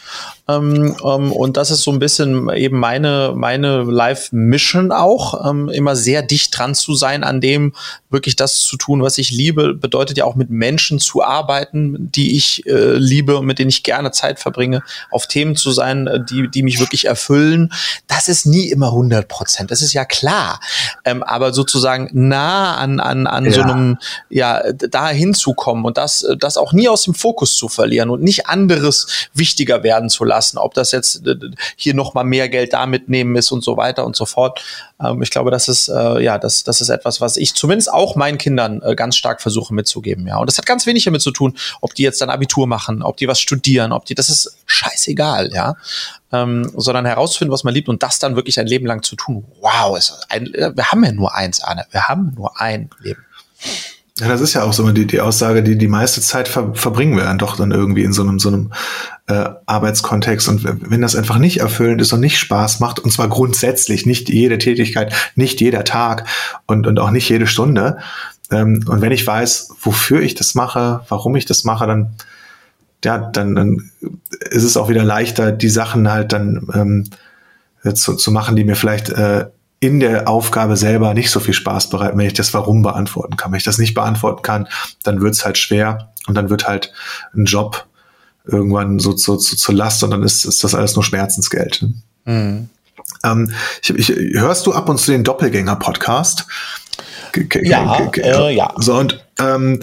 [0.48, 5.94] Ähm, ähm, und das ist so ein bisschen eben meine, meine Live-Mission auch, ähm, immer
[5.94, 7.74] sehr dicht dran zu sein an dem,
[8.10, 12.36] wirklich das zu tun, was ich liebe, bedeutet ja auch mit Menschen zu arbeiten, die
[12.36, 14.82] ich äh, liebe mit denen ich gerne Zeit verbringe,
[15.12, 17.72] auf Themen zu sein, äh, die, die mich wirklich erfüllen.
[18.08, 20.58] Das ist nie immer 100 Prozent, das ist ja klar.
[21.04, 23.52] Ähm, aber sozusagen nah an, an, an ja.
[23.52, 28.10] so einem, ja, da hinzukommen und das, das auch nie aus dem Fokus zu verlieren
[28.10, 31.36] und nicht anderes wichtiger werden zu lassen ob das jetzt äh,
[31.76, 34.62] hier noch mal mehr Geld da mitnehmen ist und so weiter und so fort.
[35.02, 38.16] Ähm, ich glaube, das ist äh, ja, das, das ist etwas, was ich zumindest auch
[38.16, 40.26] meinen Kindern äh, ganz stark versuche mitzugeben.
[40.26, 43.02] Ja, und das hat ganz wenig damit zu tun, ob die jetzt dann Abitur machen,
[43.02, 45.74] ob die was studieren, ob die, das ist scheißegal, ja.
[46.32, 49.44] Ähm, sondern herauszufinden, was man liebt und das dann wirklich ein Leben lang zu tun.
[49.60, 51.86] Wow, ein, wir haben ja nur eins, Anne.
[51.90, 53.24] Wir haben nur ein Leben.
[54.20, 57.16] Ja, das ist ja auch so die, die Aussage, die die meiste Zeit ver, verbringen
[57.16, 58.72] wir dann doch dann irgendwie in so einem, so einem
[59.28, 60.46] äh, Arbeitskontext.
[60.48, 64.28] Und wenn das einfach nicht erfüllend ist und nicht Spaß macht, und zwar grundsätzlich, nicht
[64.28, 66.26] jede Tätigkeit, nicht jeder Tag
[66.66, 67.98] und, und auch nicht jede Stunde,
[68.50, 72.14] ähm, und wenn ich weiß, wofür ich das mache, warum ich das mache, dann,
[73.04, 73.90] ja, dann, dann
[74.50, 78.76] ist es auch wieder leichter, die Sachen halt dann ähm, zu, zu machen, die mir
[78.76, 79.46] vielleicht äh,
[79.80, 83.50] in der Aufgabe selber nicht so viel Spaß bereiten, wenn ich das Warum beantworten kann.
[83.50, 84.68] Wenn ich das nicht beantworten kann,
[85.02, 86.92] dann wird's halt schwer und dann wird halt
[87.34, 87.86] ein Job
[88.44, 91.84] irgendwann so, so, so zur Last und dann ist, ist das alles nur Schmerzensgeld.
[92.26, 92.68] Mhm.
[93.24, 93.52] Ähm,
[93.82, 94.08] ich, ich,
[94.38, 96.46] hörst du ab und zu den Doppelgänger-Podcast?
[97.62, 98.72] Ja, äh, ja.
[98.76, 99.80] So, und ähm,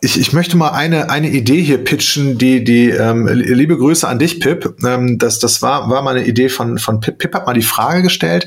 [0.00, 4.18] ich, ich möchte mal eine, eine Idee hier pitchen, die, die ähm, liebe Grüße an
[4.18, 4.76] dich, Pip.
[4.84, 7.18] Ähm, das, das war, war mal eine Idee von, von Pip.
[7.18, 8.46] Pip hat mal die Frage gestellt,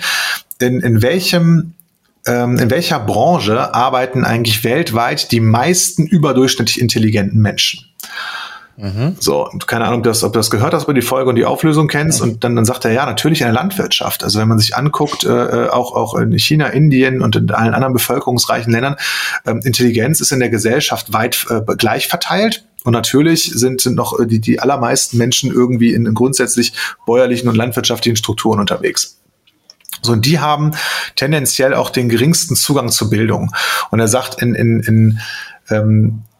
[0.59, 1.73] in, in welchem
[2.27, 7.90] ähm, in welcher Branche arbeiten eigentlich weltweit die meisten überdurchschnittlich intelligenten Menschen?
[8.81, 9.15] Mhm.
[9.19, 11.45] So, keine Ahnung, ob, ob du das gehört hast, ob du die Folge und die
[11.45, 12.19] Auflösung kennst.
[12.19, 14.23] Und dann, dann sagt er, ja, natürlich in der Landwirtschaft.
[14.23, 17.75] Also wenn man sich anguckt, äh, äh, auch, auch in China, Indien und in allen
[17.75, 18.95] anderen bevölkerungsreichen Ländern,
[19.45, 22.65] ähm, Intelligenz ist in der Gesellschaft weit äh, gleich verteilt.
[22.83, 26.73] Und natürlich sind, sind noch äh, die, die allermeisten Menschen irgendwie in, grundsätzlich
[27.05, 29.19] bäuerlichen und landwirtschaftlichen Strukturen unterwegs.
[30.01, 30.71] So, und die haben
[31.15, 33.53] tendenziell auch den geringsten Zugang zur Bildung.
[33.91, 35.19] Und er sagt, in, in, in
[35.69, 36.30] ähm, äh,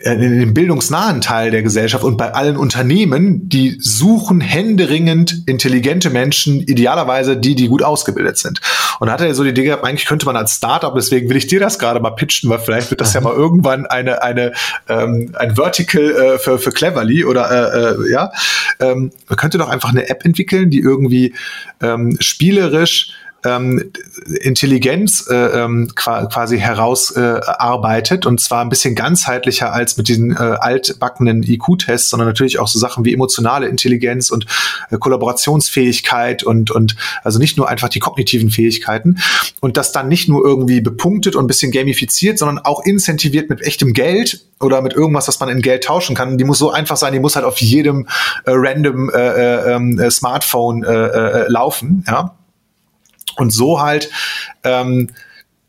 [0.00, 6.60] in dem bildungsnahen Teil der Gesellschaft und bei allen Unternehmen, die suchen händeringend intelligente Menschen,
[6.60, 8.60] idealerweise die, die gut ausgebildet sind.
[9.00, 11.36] Und da hat er so die Idee gehabt, eigentlich könnte man als Startup, deswegen will
[11.36, 14.52] ich dir das gerade mal pitchen, weil vielleicht wird das ja mal irgendwann eine, eine,
[14.88, 18.30] ähm, ein Vertical äh, für, für Cleverly oder äh, äh, ja,
[18.78, 21.34] ähm, man könnte doch einfach eine App entwickeln, die irgendwie
[21.82, 23.14] ähm, spielerisch
[23.44, 23.92] ähm,
[24.40, 30.36] Intelligenz äh, ähm, quasi herausarbeitet äh, und zwar ein bisschen ganzheitlicher als mit diesen äh,
[30.36, 34.46] altbackenen IQ-Tests, sondern natürlich auch so Sachen wie emotionale Intelligenz und
[34.90, 39.18] äh, Kollaborationsfähigkeit und, und also nicht nur einfach die kognitiven Fähigkeiten
[39.60, 43.62] und das dann nicht nur irgendwie bepunktet und ein bisschen gamifiziert, sondern auch incentiviert mit
[43.62, 46.38] echtem Geld oder mit irgendwas, was man in Geld tauschen kann.
[46.38, 48.08] Die muss so einfach sein, die muss halt auf jedem
[48.44, 52.37] äh, random äh, äh, ähm, äh Smartphone äh, äh, laufen, ja.
[53.38, 54.10] Und so halt,
[54.64, 55.10] ähm,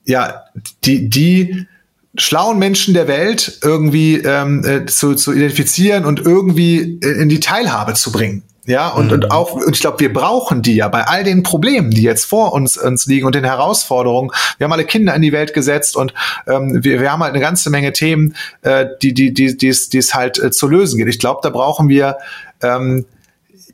[0.05, 0.43] ja,
[0.84, 1.67] die, die
[2.15, 7.93] schlauen Menschen der Welt irgendwie ähm, äh, zu, zu identifizieren und irgendwie in die Teilhabe
[7.93, 8.43] zu bringen.
[8.65, 9.13] Ja, und, mhm.
[9.13, 12.26] und auch, und ich glaube, wir brauchen die ja bei all den Problemen, die jetzt
[12.26, 14.30] vor uns, uns liegen und den Herausforderungen.
[14.59, 16.13] Wir haben alle Kinder in die Welt gesetzt und
[16.45, 19.97] ähm, wir, wir haben halt eine ganze Menge Themen, äh, die, die, die, die, die
[19.97, 21.07] es halt äh, zu lösen geht.
[21.07, 22.17] Ich glaube, da brauchen wir
[22.61, 23.05] ähm,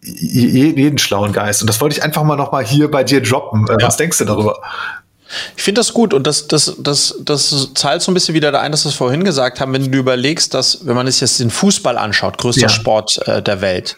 [0.05, 1.61] jeden schlauen Geist.
[1.61, 3.65] Und das wollte ich einfach mal noch mal hier bei dir droppen.
[3.67, 3.87] Äh, ja.
[3.87, 4.61] Was denkst du darüber?
[5.57, 8.61] Ich finde das gut und das, das, das, das zahlt so ein bisschen wieder da
[8.61, 11.39] ein, dass wir es vorhin gesagt haben, wenn du überlegst, dass, wenn man sich jetzt
[11.39, 12.69] den Fußball anschaut, größter ja.
[12.69, 13.97] Sport äh, der Welt,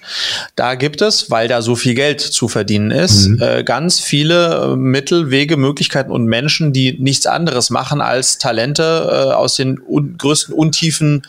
[0.55, 3.41] da gibt es, weil da so viel Geld zu verdienen ist, mhm.
[3.41, 9.09] äh, ganz viele äh, Mittel, Wege, Möglichkeiten und Menschen, die nichts anderes machen, als Talente
[9.11, 11.23] äh, aus den un größten Untiefen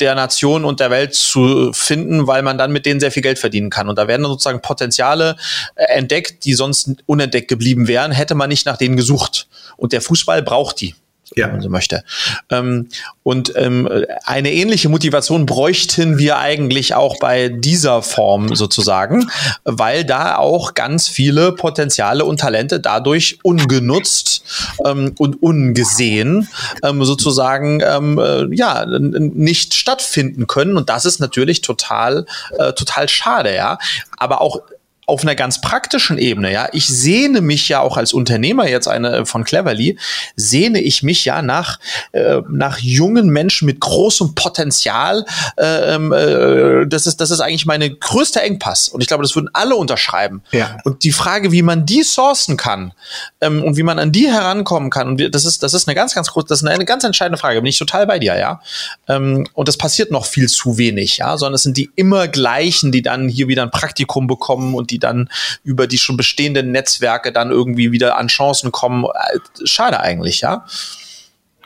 [0.00, 3.38] der Nation und der Welt zu finden, weil man dann mit denen sehr viel Geld
[3.38, 3.88] verdienen kann.
[3.88, 5.36] Und da werden sozusagen Potenziale
[5.74, 9.48] äh, entdeckt, die sonst unentdeckt geblieben wären, hätte man nicht nach denen gesucht.
[9.76, 10.94] Und der Fußball braucht die
[11.36, 11.46] ja.
[11.46, 12.04] wenn man so möchte.
[12.50, 12.88] Ähm,
[13.22, 13.88] und ähm,
[14.24, 19.30] eine ähnliche Motivation bräuchten wir eigentlich auch bei dieser Form sozusagen,
[19.64, 24.44] weil da auch ganz viele Potenziale und Talente dadurch ungenutzt
[24.84, 26.48] ähm, und ungesehen
[26.82, 30.76] ähm, sozusagen ähm, äh, ja nicht stattfinden können.
[30.76, 32.26] Und das ist natürlich total
[32.58, 33.78] äh, total schade, ja.
[34.18, 34.60] Aber auch
[35.06, 39.16] auf einer ganz praktischen Ebene, ja, ich sehne mich ja auch als Unternehmer jetzt eine
[39.16, 39.98] äh, von Cleverly,
[40.36, 41.80] sehne ich mich ja nach
[42.12, 45.26] äh, nach jungen Menschen mit großem Potenzial.
[45.56, 49.34] Äh, ähm, äh, das ist das ist eigentlich meine größte Engpass und ich glaube, das
[49.34, 50.42] würden alle unterschreiben.
[50.52, 50.76] Ja.
[50.84, 52.92] Und die Frage, wie man die sourcen kann
[53.40, 56.14] ähm, und wie man an die herankommen kann und das ist das ist eine ganz
[56.14, 57.60] ganz große, das ist eine ganz entscheidende Frage.
[57.60, 58.60] Bin ich total bei dir, ja.
[59.08, 62.92] Ähm, und das passiert noch viel zu wenig, ja, sondern es sind die immer gleichen,
[62.92, 65.28] die dann hier wieder ein Praktikum bekommen und die dann
[65.64, 69.04] über die schon bestehenden Netzwerke dann irgendwie wieder an Chancen kommen.
[69.04, 70.64] Äh, schade eigentlich, ja.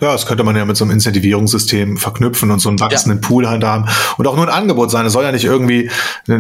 [0.01, 3.27] Ja, das könnte man ja mit so einem Incentivierungssystem verknüpfen und so einen wachsenden ja.
[3.27, 3.87] Pool halt haben.
[4.19, 5.07] Und auch nur ein Angebot sein.
[5.07, 5.91] Es soll ja nicht irgendwie
[6.27, 6.35] so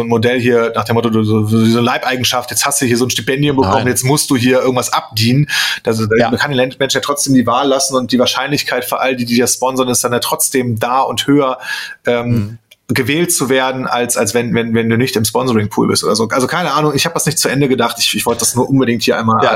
[0.00, 3.06] ein Modell hier nach dem Motto, so, so eine Leibeigenschaft, jetzt hast du hier so
[3.06, 3.88] ein Stipendium bekommen, Nein.
[3.88, 5.46] jetzt musst du hier irgendwas abdienen.
[5.84, 6.28] Also ja.
[6.30, 9.24] man kann den Menschen ja trotzdem die Wahl lassen und die Wahrscheinlichkeit für all die,
[9.24, 11.58] die das sponsern, ist dann ja trotzdem da und höher.
[12.06, 12.58] Ähm, mhm
[12.94, 16.28] gewählt zu werden, als, als wenn, wenn, wenn du nicht im Sponsoring-Pool bist oder so.
[16.28, 17.96] Also keine Ahnung, ich habe das nicht zu Ende gedacht.
[17.98, 19.52] Ich, ich wollte das nur unbedingt hier einmal ja.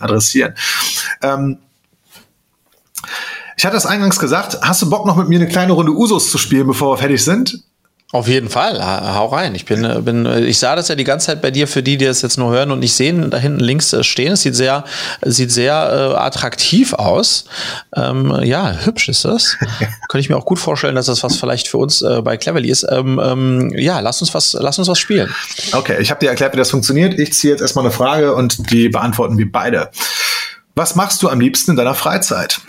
[0.00, 0.54] adressieren.
[1.22, 1.58] Ähm,
[3.56, 6.30] ich hatte das eingangs gesagt, hast du Bock noch mit mir eine kleine Runde Usos
[6.30, 7.62] zu spielen, bevor wir fertig sind?
[8.12, 8.80] Auf jeden Fall,
[9.16, 9.56] hau rein.
[9.56, 11.82] Ich bin, äh, bin, äh, ich sah das ja die ganze Zeit bei dir für
[11.82, 14.32] die, die das jetzt nur hören und nicht sehen, da hinten links äh, stehen.
[14.32, 14.84] Es sieht sehr,
[15.22, 17.46] sieht sehr äh, attraktiv aus.
[17.96, 19.56] Ähm, ja, hübsch ist das.
[20.08, 22.70] Könnte ich mir auch gut vorstellen, dass das was vielleicht für uns äh, bei Cleverly
[22.70, 22.86] ist.
[22.88, 25.34] Ähm, ähm, ja, lass uns was, lass uns was spielen.
[25.72, 27.18] Okay, ich habe dir erklärt, wie das funktioniert.
[27.18, 29.90] Ich ziehe jetzt erstmal eine Frage und die beantworten wir beide.
[30.76, 32.60] Was machst du am liebsten in deiner Freizeit?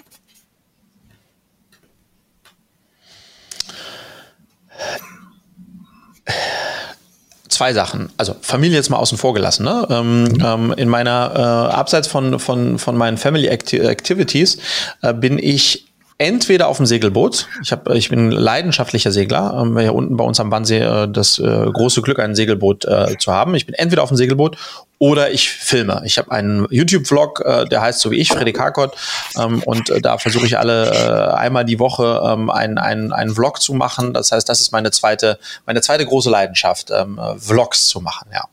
[7.58, 8.10] Zwei Sachen.
[8.18, 9.66] Also Familie jetzt mal außen vor gelassen.
[9.66, 9.88] Ne?
[9.89, 10.43] Ähm, mhm.
[10.43, 14.58] ähm, in meiner äh, abseits von, von, von meinen Family Acti Activities
[15.01, 15.86] äh, bin ich
[16.18, 17.47] entweder auf dem Segelboot.
[17.61, 19.61] Ich, hab, ich bin leidenschaftlicher Segler.
[19.61, 23.18] Ähm, hier unten bei uns am Wannsee äh, das äh, große Glück, ein Segelboot äh,
[23.20, 23.53] zu haben.
[23.55, 24.57] Ich bin entweder auf dem Segelboot
[24.99, 26.01] oder ich filme.
[26.05, 28.95] Ich habe einen YouTube-Vlog, äh, der heißt so wie ich, Fredrik Harkott.
[29.38, 33.36] Ähm, und äh, da versuche ich alle äh, einmal die Woche ähm, einen, einen, einen
[33.36, 34.13] Vlog zu machen.
[34.13, 35.38] Das heißt, das ist meine zweite,
[35.68, 38.45] meine zweite große Leidenschaft, ähm, äh, Vlogs zu machen, ja.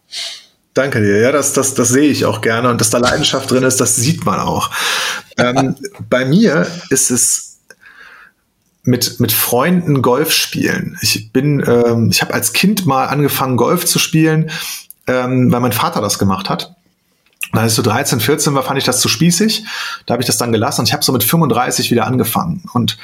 [0.75, 1.21] Danke dir.
[1.21, 2.69] Ja, das, das, das sehe ich auch gerne.
[2.69, 4.71] Und dass da Leidenschaft drin ist, das sieht man auch.
[5.39, 5.77] Ähm,
[6.11, 7.54] bei mir ist es
[8.85, 10.99] mit, mit Freunden Golf spielen.
[11.01, 14.51] Ich bin, ähm, ich habe als Kind mal angefangen, Golf zu spielen,
[15.07, 16.77] ähm, weil mein Vater das gemacht hat.
[17.53, 19.65] Und als ich so 13, 14 war, fand ich das zu spießig.
[20.07, 22.65] Da habe ich das dann gelassen und ich habe so mit 35 wieder angefangen.
[22.73, 22.99] Und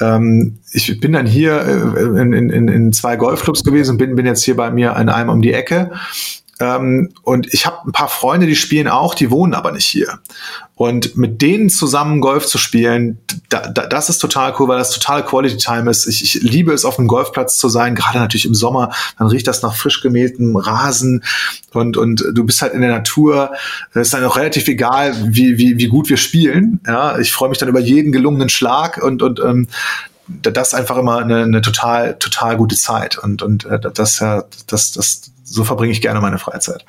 [0.00, 4.44] ähm, ich bin dann hier äh, in, in, in zwei Golfclubs gewesen, bin, bin jetzt
[4.44, 5.92] hier bei mir in einem um die Ecke
[6.60, 10.18] Ähm, und ich habe ein paar Freunde, die spielen auch, die wohnen aber nicht hier.
[10.74, 14.90] Und mit denen zusammen Golf zu spielen, da, da, das ist total cool, weil das
[14.90, 16.06] total Quality Time ist.
[16.06, 18.90] Ich, ich liebe es, auf einem Golfplatz zu sein, gerade natürlich im Sommer.
[19.18, 21.22] Dann riecht das nach frisch gemähtem Rasen
[21.72, 23.52] und, und du bist halt in der Natur.
[23.92, 26.80] Es ist dann auch relativ egal, wie, wie, wie gut wir spielen.
[26.86, 29.68] Ja, ich freue mich dann über jeden gelungenen Schlag und, und ähm,
[30.26, 33.18] das ist einfach immer eine, eine total, total gute Zeit.
[33.18, 36.84] Und, und äh, das, ja, das, das, so verbringe ich gerne meine Freizeit.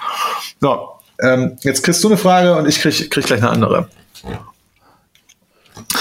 [0.61, 0.89] So,
[1.21, 3.89] ähm, jetzt kriegst du eine Frage und ich krieg, krieg gleich eine andere.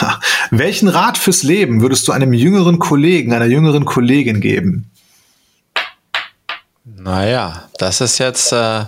[0.00, 0.20] Ha.
[0.50, 4.90] Welchen Rat fürs Leben würdest du einem jüngeren Kollegen, einer jüngeren Kollegin geben?
[6.84, 8.84] Naja, das ist jetzt, äh,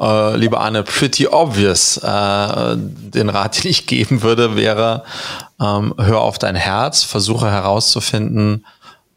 [0.00, 1.96] äh, liebe Anne, pretty obvious.
[1.96, 5.04] Äh, den Rat, den ich geben würde, wäre,
[5.60, 8.64] ähm, hör auf dein Herz, versuche herauszufinden,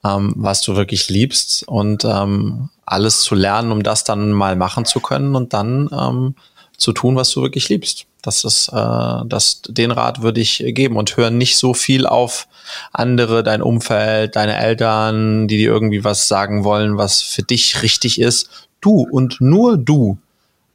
[0.04, 4.86] ähm, was du wirklich liebst und ähm, alles zu lernen, um das dann mal machen
[4.86, 6.36] zu können und dann ähm,
[6.78, 8.06] zu tun, was du wirklich liebst.
[8.22, 12.48] Das ist, äh, das, den Rat würde ich geben und hör nicht so viel auf
[12.92, 18.20] andere, dein Umfeld, deine Eltern, die dir irgendwie was sagen wollen, was für dich richtig
[18.20, 18.68] ist.
[18.80, 20.18] Du und nur du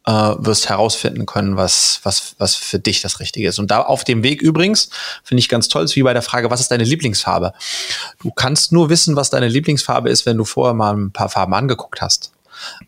[0.07, 3.59] äh, wirst herausfinden können, was, was, was für dich das Richtige ist.
[3.59, 4.89] Und da auf dem Weg übrigens,
[5.25, 7.53] finde ich ganz toll, ist wie bei der Frage, was ist deine Lieblingsfarbe?
[8.21, 11.55] Du kannst nur wissen, was deine Lieblingsfarbe ist, wenn du vorher mal ein paar Farben
[11.55, 12.33] angeguckt hast.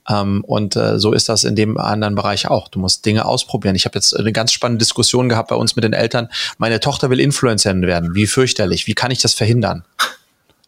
[0.09, 2.69] Ähm, und äh, so ist das in dem anderen Bereich auch.
[2.69, 3.75] Du musst Dinge ausprobieren.
[3.75, 6.29] Ich habe jetzt eine ganz spannende Diskussion gehabt bei uns mit den Eltern.
[6.57, 8.15] Meine Tochter will Influencerin werden.
[8.15, 8.87] Wie fürchterlich.
[8.87, 9.85] Wie kann ich das verhindern?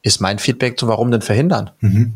[0.03, 1.71] Ist mein Feedback zu, warum denn verhindern?
[1.81, 2.15] Mhm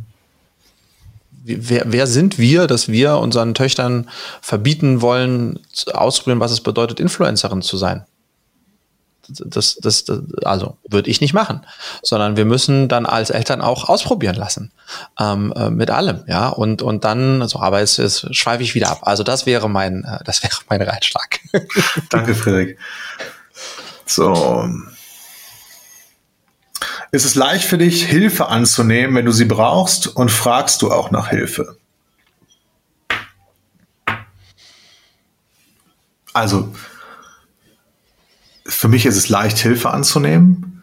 [1.45, 4.09] wer, wer sind wir, dass wir unseren Töchtern
[4.41, 5.61] verbieten wollen,
[5.93, 8.05] auszuprobieren, was es bedeutet, Influencerin zu sein?
[9.29, 11.65] Das, das, das also würde ich nicht machen,
[12.03, 14.71] sondern wir müssen dann als Eltern auch ausprobieren lassen
[15.19, 18.91] ähm, äh, mit allem, ja und und dann, also aber es, es schweife ich wieder
[18.91, 18.99] ab.
[19.03, 21.41] Also das wäre mein, äh, das wäre mein Ratschlag.
[22.11, 22.79] Danke, Frederik.
[24.05, 24.69] So,
[27.15, 31.13] ist es leicht für dich, Hilfe anzunehmen, wenn du sie brauchst und fragst du auch
[31.13, 31.77] nach Hilfe?
[36.33, 36.75] Also,
[38.67, 40.83] für mich ist es leicht, Hilfe anzunehmen.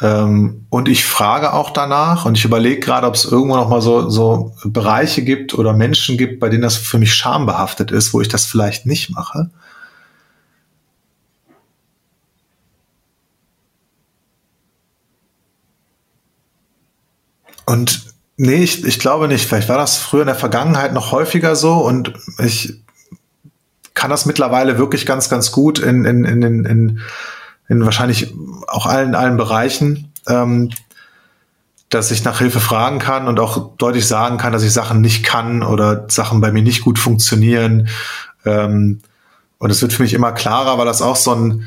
[0.00, 3.82] Ähm, und ich frage auch danach und ich überlege gerade, ob es irgendwo noch mal
[3.82, 8.22] so, so Bereiche gibt oder Menschen gibt, bei denen das für mich schambehaftet ist, wo
[8.22, 9.50] ich das vielleicht nicht mache.
[17.66, 19.46] Und nee, ich, ich glaube nicht.
[19.46, 22.80] Vielleicht war das früher in der Vergangenheit noch häufiger so und ich
[23.94, 27.00] kann das mittlerweile wirklich ganz, ganz gut in, in, in, in,
[27.68, 28.32] in wahrscheinlich
[28.68, 30.70] auch allen, allen Bereichen, ähm,
[31.88, 35.24] dass ich nach Hilfe fragen kann und auch deutlich sagen kann, dass ich Sachen nicht
[35.24, 37.88] kann oder Sachen bei mir nicht gut funktionieren.
[38.44, 39.00] Ähm,
[39.58, 41.66] und es wird für mich immer klarer, weil das auch so ein,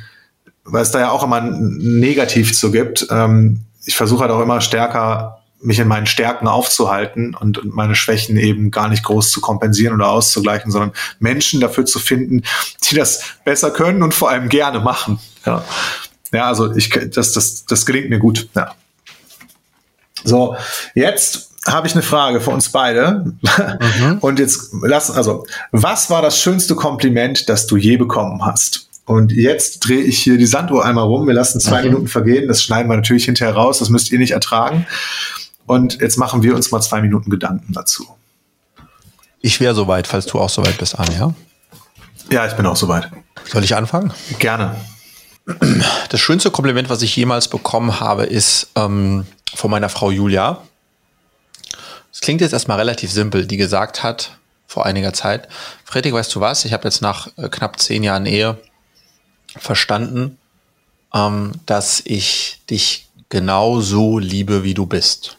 [0.65, 3.07] weil es da ja auch immer ein Negativ zu gibt.
[3.09, 7.95] Ähm, ich versuche halt auch immer stärker mich in meinen Stärken aufzuhalten und, und meine
[7.95, 12.43] Schwächen eben gar nicht groß zu kompensieren oder auszugleichen, sondern Menschen dafür zu finden,
[12.89, 15.19] die das besser können und vor allem gerne machen.
[15.45, 15.63] Ja,
[16.31, 18.47] ja also ich, das, das, das gelingt mir gut.
[18.55, 18.73] Ja.
[20.23, 20.55] So,
[20.95, 23.33] jetzt habe ich eine Frage für uns beide.
[23.99, 24.17] Mhm.
[24.21, 28.87] Und jetzt lass, also, was war das schönste Kompliment, das du je bekommen hast?
[29.05, 31.27] Und jetzt drehe ich hier die Sanduhr einmal rum.
[31.27, 31.89] Wir lassen zwei mhm.
[31.89, 32.47] Minuten vergehen.
[32.47, 33.79] Das schneiden wir natürlich hinterher raus.
[33.79, 34.85] Das müsst ihr nicht ertragen.
[35.69, 38.07] Und jetzt machen wir uns mal zwei Minuten Gedanken dazu.
[39.39, 41.33] Ich wäre soweit, falls du auch soweit bist, Arne, ja?
[42.31, 43.11] Ja, ich bin auch soweit.
[43.45, 44.11] Soll ich anfangen?
[44.39, 44.75] Gerne.
[46.09, 50.59] Das schönste Kompliment, was ich jemals bekommen habe, ist ähm, von meiner Frau Julia.
[52.11, 55.49] Es klingt jetzt erstmal relativ simpel, die gesagt hat vor einiger Zeit,
[55.85, 58.57] Friedrich, weißt du was, ich habe jetzt nach äh, knapp zehn Jahren Ehe
[59.55, 60.39] verstanden,
[61.13, 65.38] ähm, dass ich dich genauso liebe, wie du bist.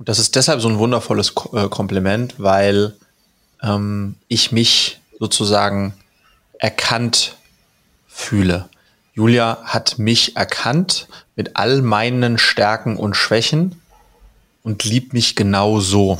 [0.00, 2.94] Und das ist deshalb so ein wundervolles äh, Kompliment, weil
[3.62, 5.92] ähm, ich mich sozusagen
[6.58, 7.36] erkannt
[8.08, 8.70] fühle.
[9.12, 13.78] Julia hat mich erkannt mit all meinen Stärken und Schwächen
[14.62, 16.18] und liebt mich genau so.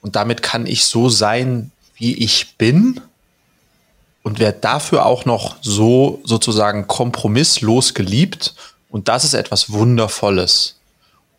[0.00, 3.00] Und damit kann ich so sein, wie ich bin
[4.24, 8.56] und werde dafür auch noch so sozusagen kompromisslos geliebt.
[8.90, 10.80] Und das ist etwas Wundervolles.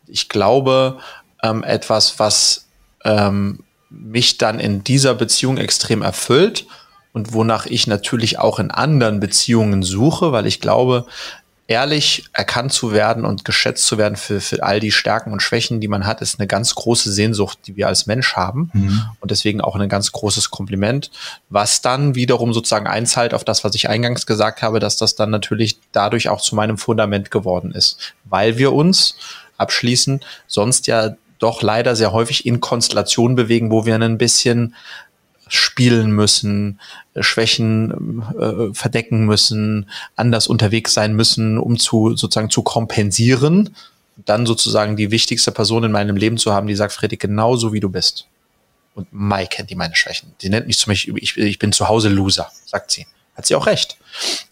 [0.06, 0.98] Ich glaube,
[1.42, 2.66] ähm, etwas, was
[3.04, 3.60] ähm,
[3.90, 6.66] mich dann in dieser Beziehung extrem erfüllt
[7.12, 11.06] und wonach ich natürlich auch in anderen Beziehungen suche, weil ich glaube,
[11.68, 15.80] ehrlich erkannt zu werden und geschätzt zu werden für, für all die Stärken und Schwächen,
[15.80, 18.70] die man hat, ist eine ganz große Sehnsucht, die wir als Mensch haben.
[18.72, 19.02] Mhm.
[19.20, 21.10] Und deswegen auch ein ganz großes Kompliment,
[21.50, 25.28] was dann wiederum sozusagen einzahlt auf das, was ich eingangs gesagt habe, dass das dann
[25.28, 29.16] natürlich dadurch auch zu meinem Fundament geworden ist, weil wir uns
[29.58, 34.74] abschließen sonst ja doch leider sehr häufig in Konstellationen bewegen, wo wir ein bisschen
[35.48, 36.78] spielen müssen,
[37.14, 43.74] äh, Schwächen äh, verdecken müssen, anders unterwegs sein müssen, um zu sozusagen zu kompensieren,
[44.16, 47.80] dann sozusagen die wichtigste Person in meinem Leben zu haben, die sagt, Fredrik, genauso wie
[47.80, 48.26] du bist.
[48.94, 50.34] Und Mai kennt die meine Schwächen.
[50.42, 53.06] Die nennt mich zum Beispiel, ich, ich bin zu Hause Loser, sagt sie.
[53.38, 53.96] Hat sie auch recht.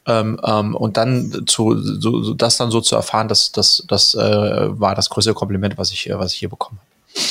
[0.07, 4.15] Ähm, ähm, und dann zu, so, so, das dann so zu erfahren, das, das, das
[4.15, 7.25] äh, war das größte Kompliment, was ich, was ich hier bekommen habe.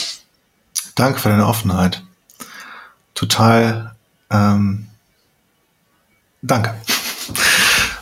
[0.93, 2.03] Danke für deine Offenheit
[3.15, 3.95] total
[4.29, 4.87] ähm,
[6.41, 6.75] danke.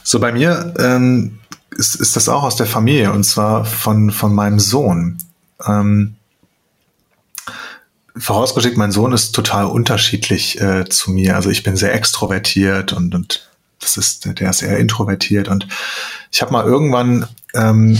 [0.03, 1.39] So bei mir ähm,
[1.71, 5.17] ist, ist das auch aus der Familie und zwar von, von meinem Sohn.
[5.65, 6.15] Ähm,
[8.15, 11.35] vorausgeschickt, mein Sohn ist total unterschiedlich äh, zu mir.
[11.35, 13.49] Also ich bin sehr extrovertiert und, und
[13.79, 15.47] das ist, der ist eher introvertiert.
[15.47, 15.67] Und
[16.31, 17.97] ich habe mal irgendwann ähm,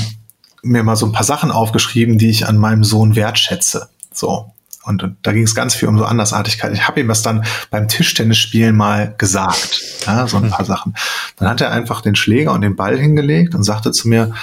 [0.62, 3.90] mir mal so ein paar Sachen aufgeschrieben, die ich an meinem Sohn wertschätze.
[4.14, 4.52] So.
[4.86, 6.74] Und, und da ging es ganz viel um so Andersartigkeit.
[6.74, 10.96] Ich habe ihm das dann beim Tischtennisspielen mal gesagt, ja, so ein paar Sachen.
[11.38, 14.34] Dann hat er einfach den Schläger und den Ball hingelegt und sagte zu mir,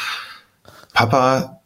[0.94, 1.60] Papa,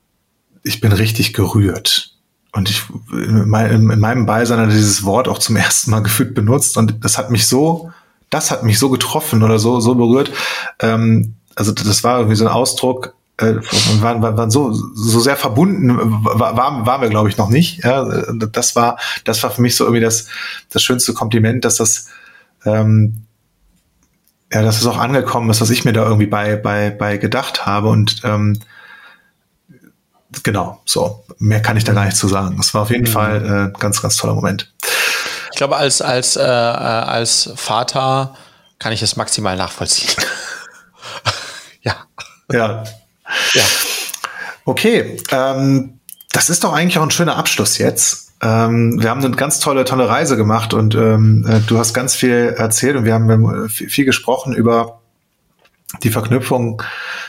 [0.63, 2.14] ich bin richtig gerührt.
[2.55, 7.05] Und ich in meinem Beisein hat dieses Wort auch zum ersten Mal gefühlt benutzt und
[7.05, 7.93] das hat mich so,
[8.31, 10.33] das hat mich so getroffen oder so, so berührt.
[10.81, 13.55] Ähm, also das war irgendwie so ein Ausdruck, äh,
[14.01, 17.83] waren, waren so, so sehr verbunden, waren, waren wir, glaube ich, noch nicht.
[17.85, 20.29] Ja, das war, das war für mich so irgendwie das,
[20.71, 22.07] das schönste Kompliment, dass das,
[22.65, 23.25] ähm,
[24.53, 27.67] ja, dass es auch angekommen ist, was ich mir da irgendwie bei, bei, bei gedacht
[27.67, 28.61] habe und, ähm,
[30.43, 32.57] genau, so, mehr kann ich da gar nicht zu sagen.
[32.57, 33.13] Das war auf jeden mhm.
[33.13, 34.73] Fall äh, ganz, ganz toller Moment.
[35.53, 38.35] Ich glaube, als, als, äh, als Vater
[38.79, 40.11] kann ich es maximal nachvollziehen.
[41.83, 41.97] ja.
[42.53, 42.85] Ja,
[43.53, 43.63] ja.
[44.65, 46.01] Okay, ähm,
[46.33, 48.33] das ist doch eigentlich auch ein schöner Abschluss jetzt.
[48.43, 52.15] Ähm, wir haben eine ganz tolle, tolle Reise gemacht und ähm, äh, du hast ganz
[52.15, 55.01] viel erzählt und wir haben viel gesprochen über
[56.03, 56.83] die Verknüpfung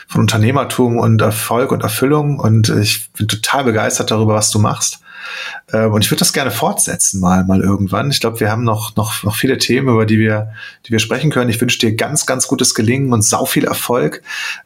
[0.08, 5.00] von Unternehmertum und Erfolg und Erfüllung und ich bin total begeistert darüber, was du machst.
[5.72, 8.10] Ähm, und ich würde das gerne fortsetzen mal, mal irgendwann.
[8.10, 10.52] Ich glaube, wir haben noch, noch, noch viele Themen, über die wir,
[10.86, 11.50] die wir sprechen können.
[11.50, 14.22] Ich wünsche dir ganz, ganz gutes Gelingen und sau viel Erfolg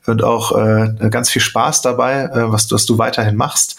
[0.07, 3.77] und auch äh, ganz viel Spaß dabei, äh, was, du, was du weiterhin machst.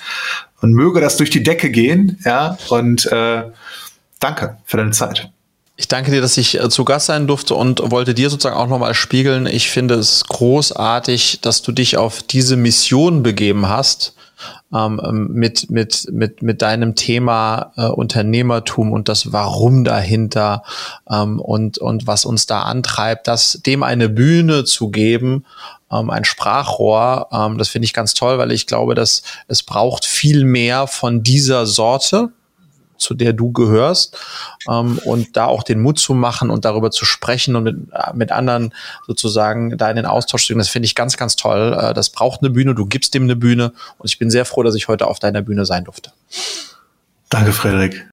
[0.61, 2.57] Und möge das durch die Decke gehen, ja.
[2.69, 3.43] Und äh,
[4.19, 5.31] danke für deine Zeit.
[5.77, 8.67] Ich danke dir, dass ich äh, zu Gast sein durfte und wollte dir sozusagen auch
[8.67, 9.47] nochmal spiegeln.
[9.47, 14.13] Ich finde es großartig, dass du dich auf diese Mission begeben hast
[14.73, 20.63] ähm, ähm, mit, mit, mit, mit deinem Thema äh, Unternehmertum und das Warum dahinter
[21.09, 25.45] ähm, und, und was uns da antreibt, das dem eine Bühne zu geben,
[25.91, 30.05] ähm, ein Sprachrohr, ähm, das finde ich ganz toll, weil ich glaube, dass es braucht
[30.05, 32.29] viel mehr von dieser Sorte
[33.01, 34.17] zu der du gehörst
[34.69, 38.13] ähm, und da auch den Mut zu machen und darüber zu sprechen und mit, äh,
[38.13, 38.73] mit anderen
[39.07, 41.77] sozusagen da in den Austausch zu gehen, das finde ich ganz, ganz toll.
[41.79, 44.63] Äh, das braucht eine Bühne, du gibst dem eine Bühne und ich bin sehr froh,
[44.63, 46.11] dass ich heute auf deiner Bühne sein durfte.
[47.29, 48.05] Danke, Frederik.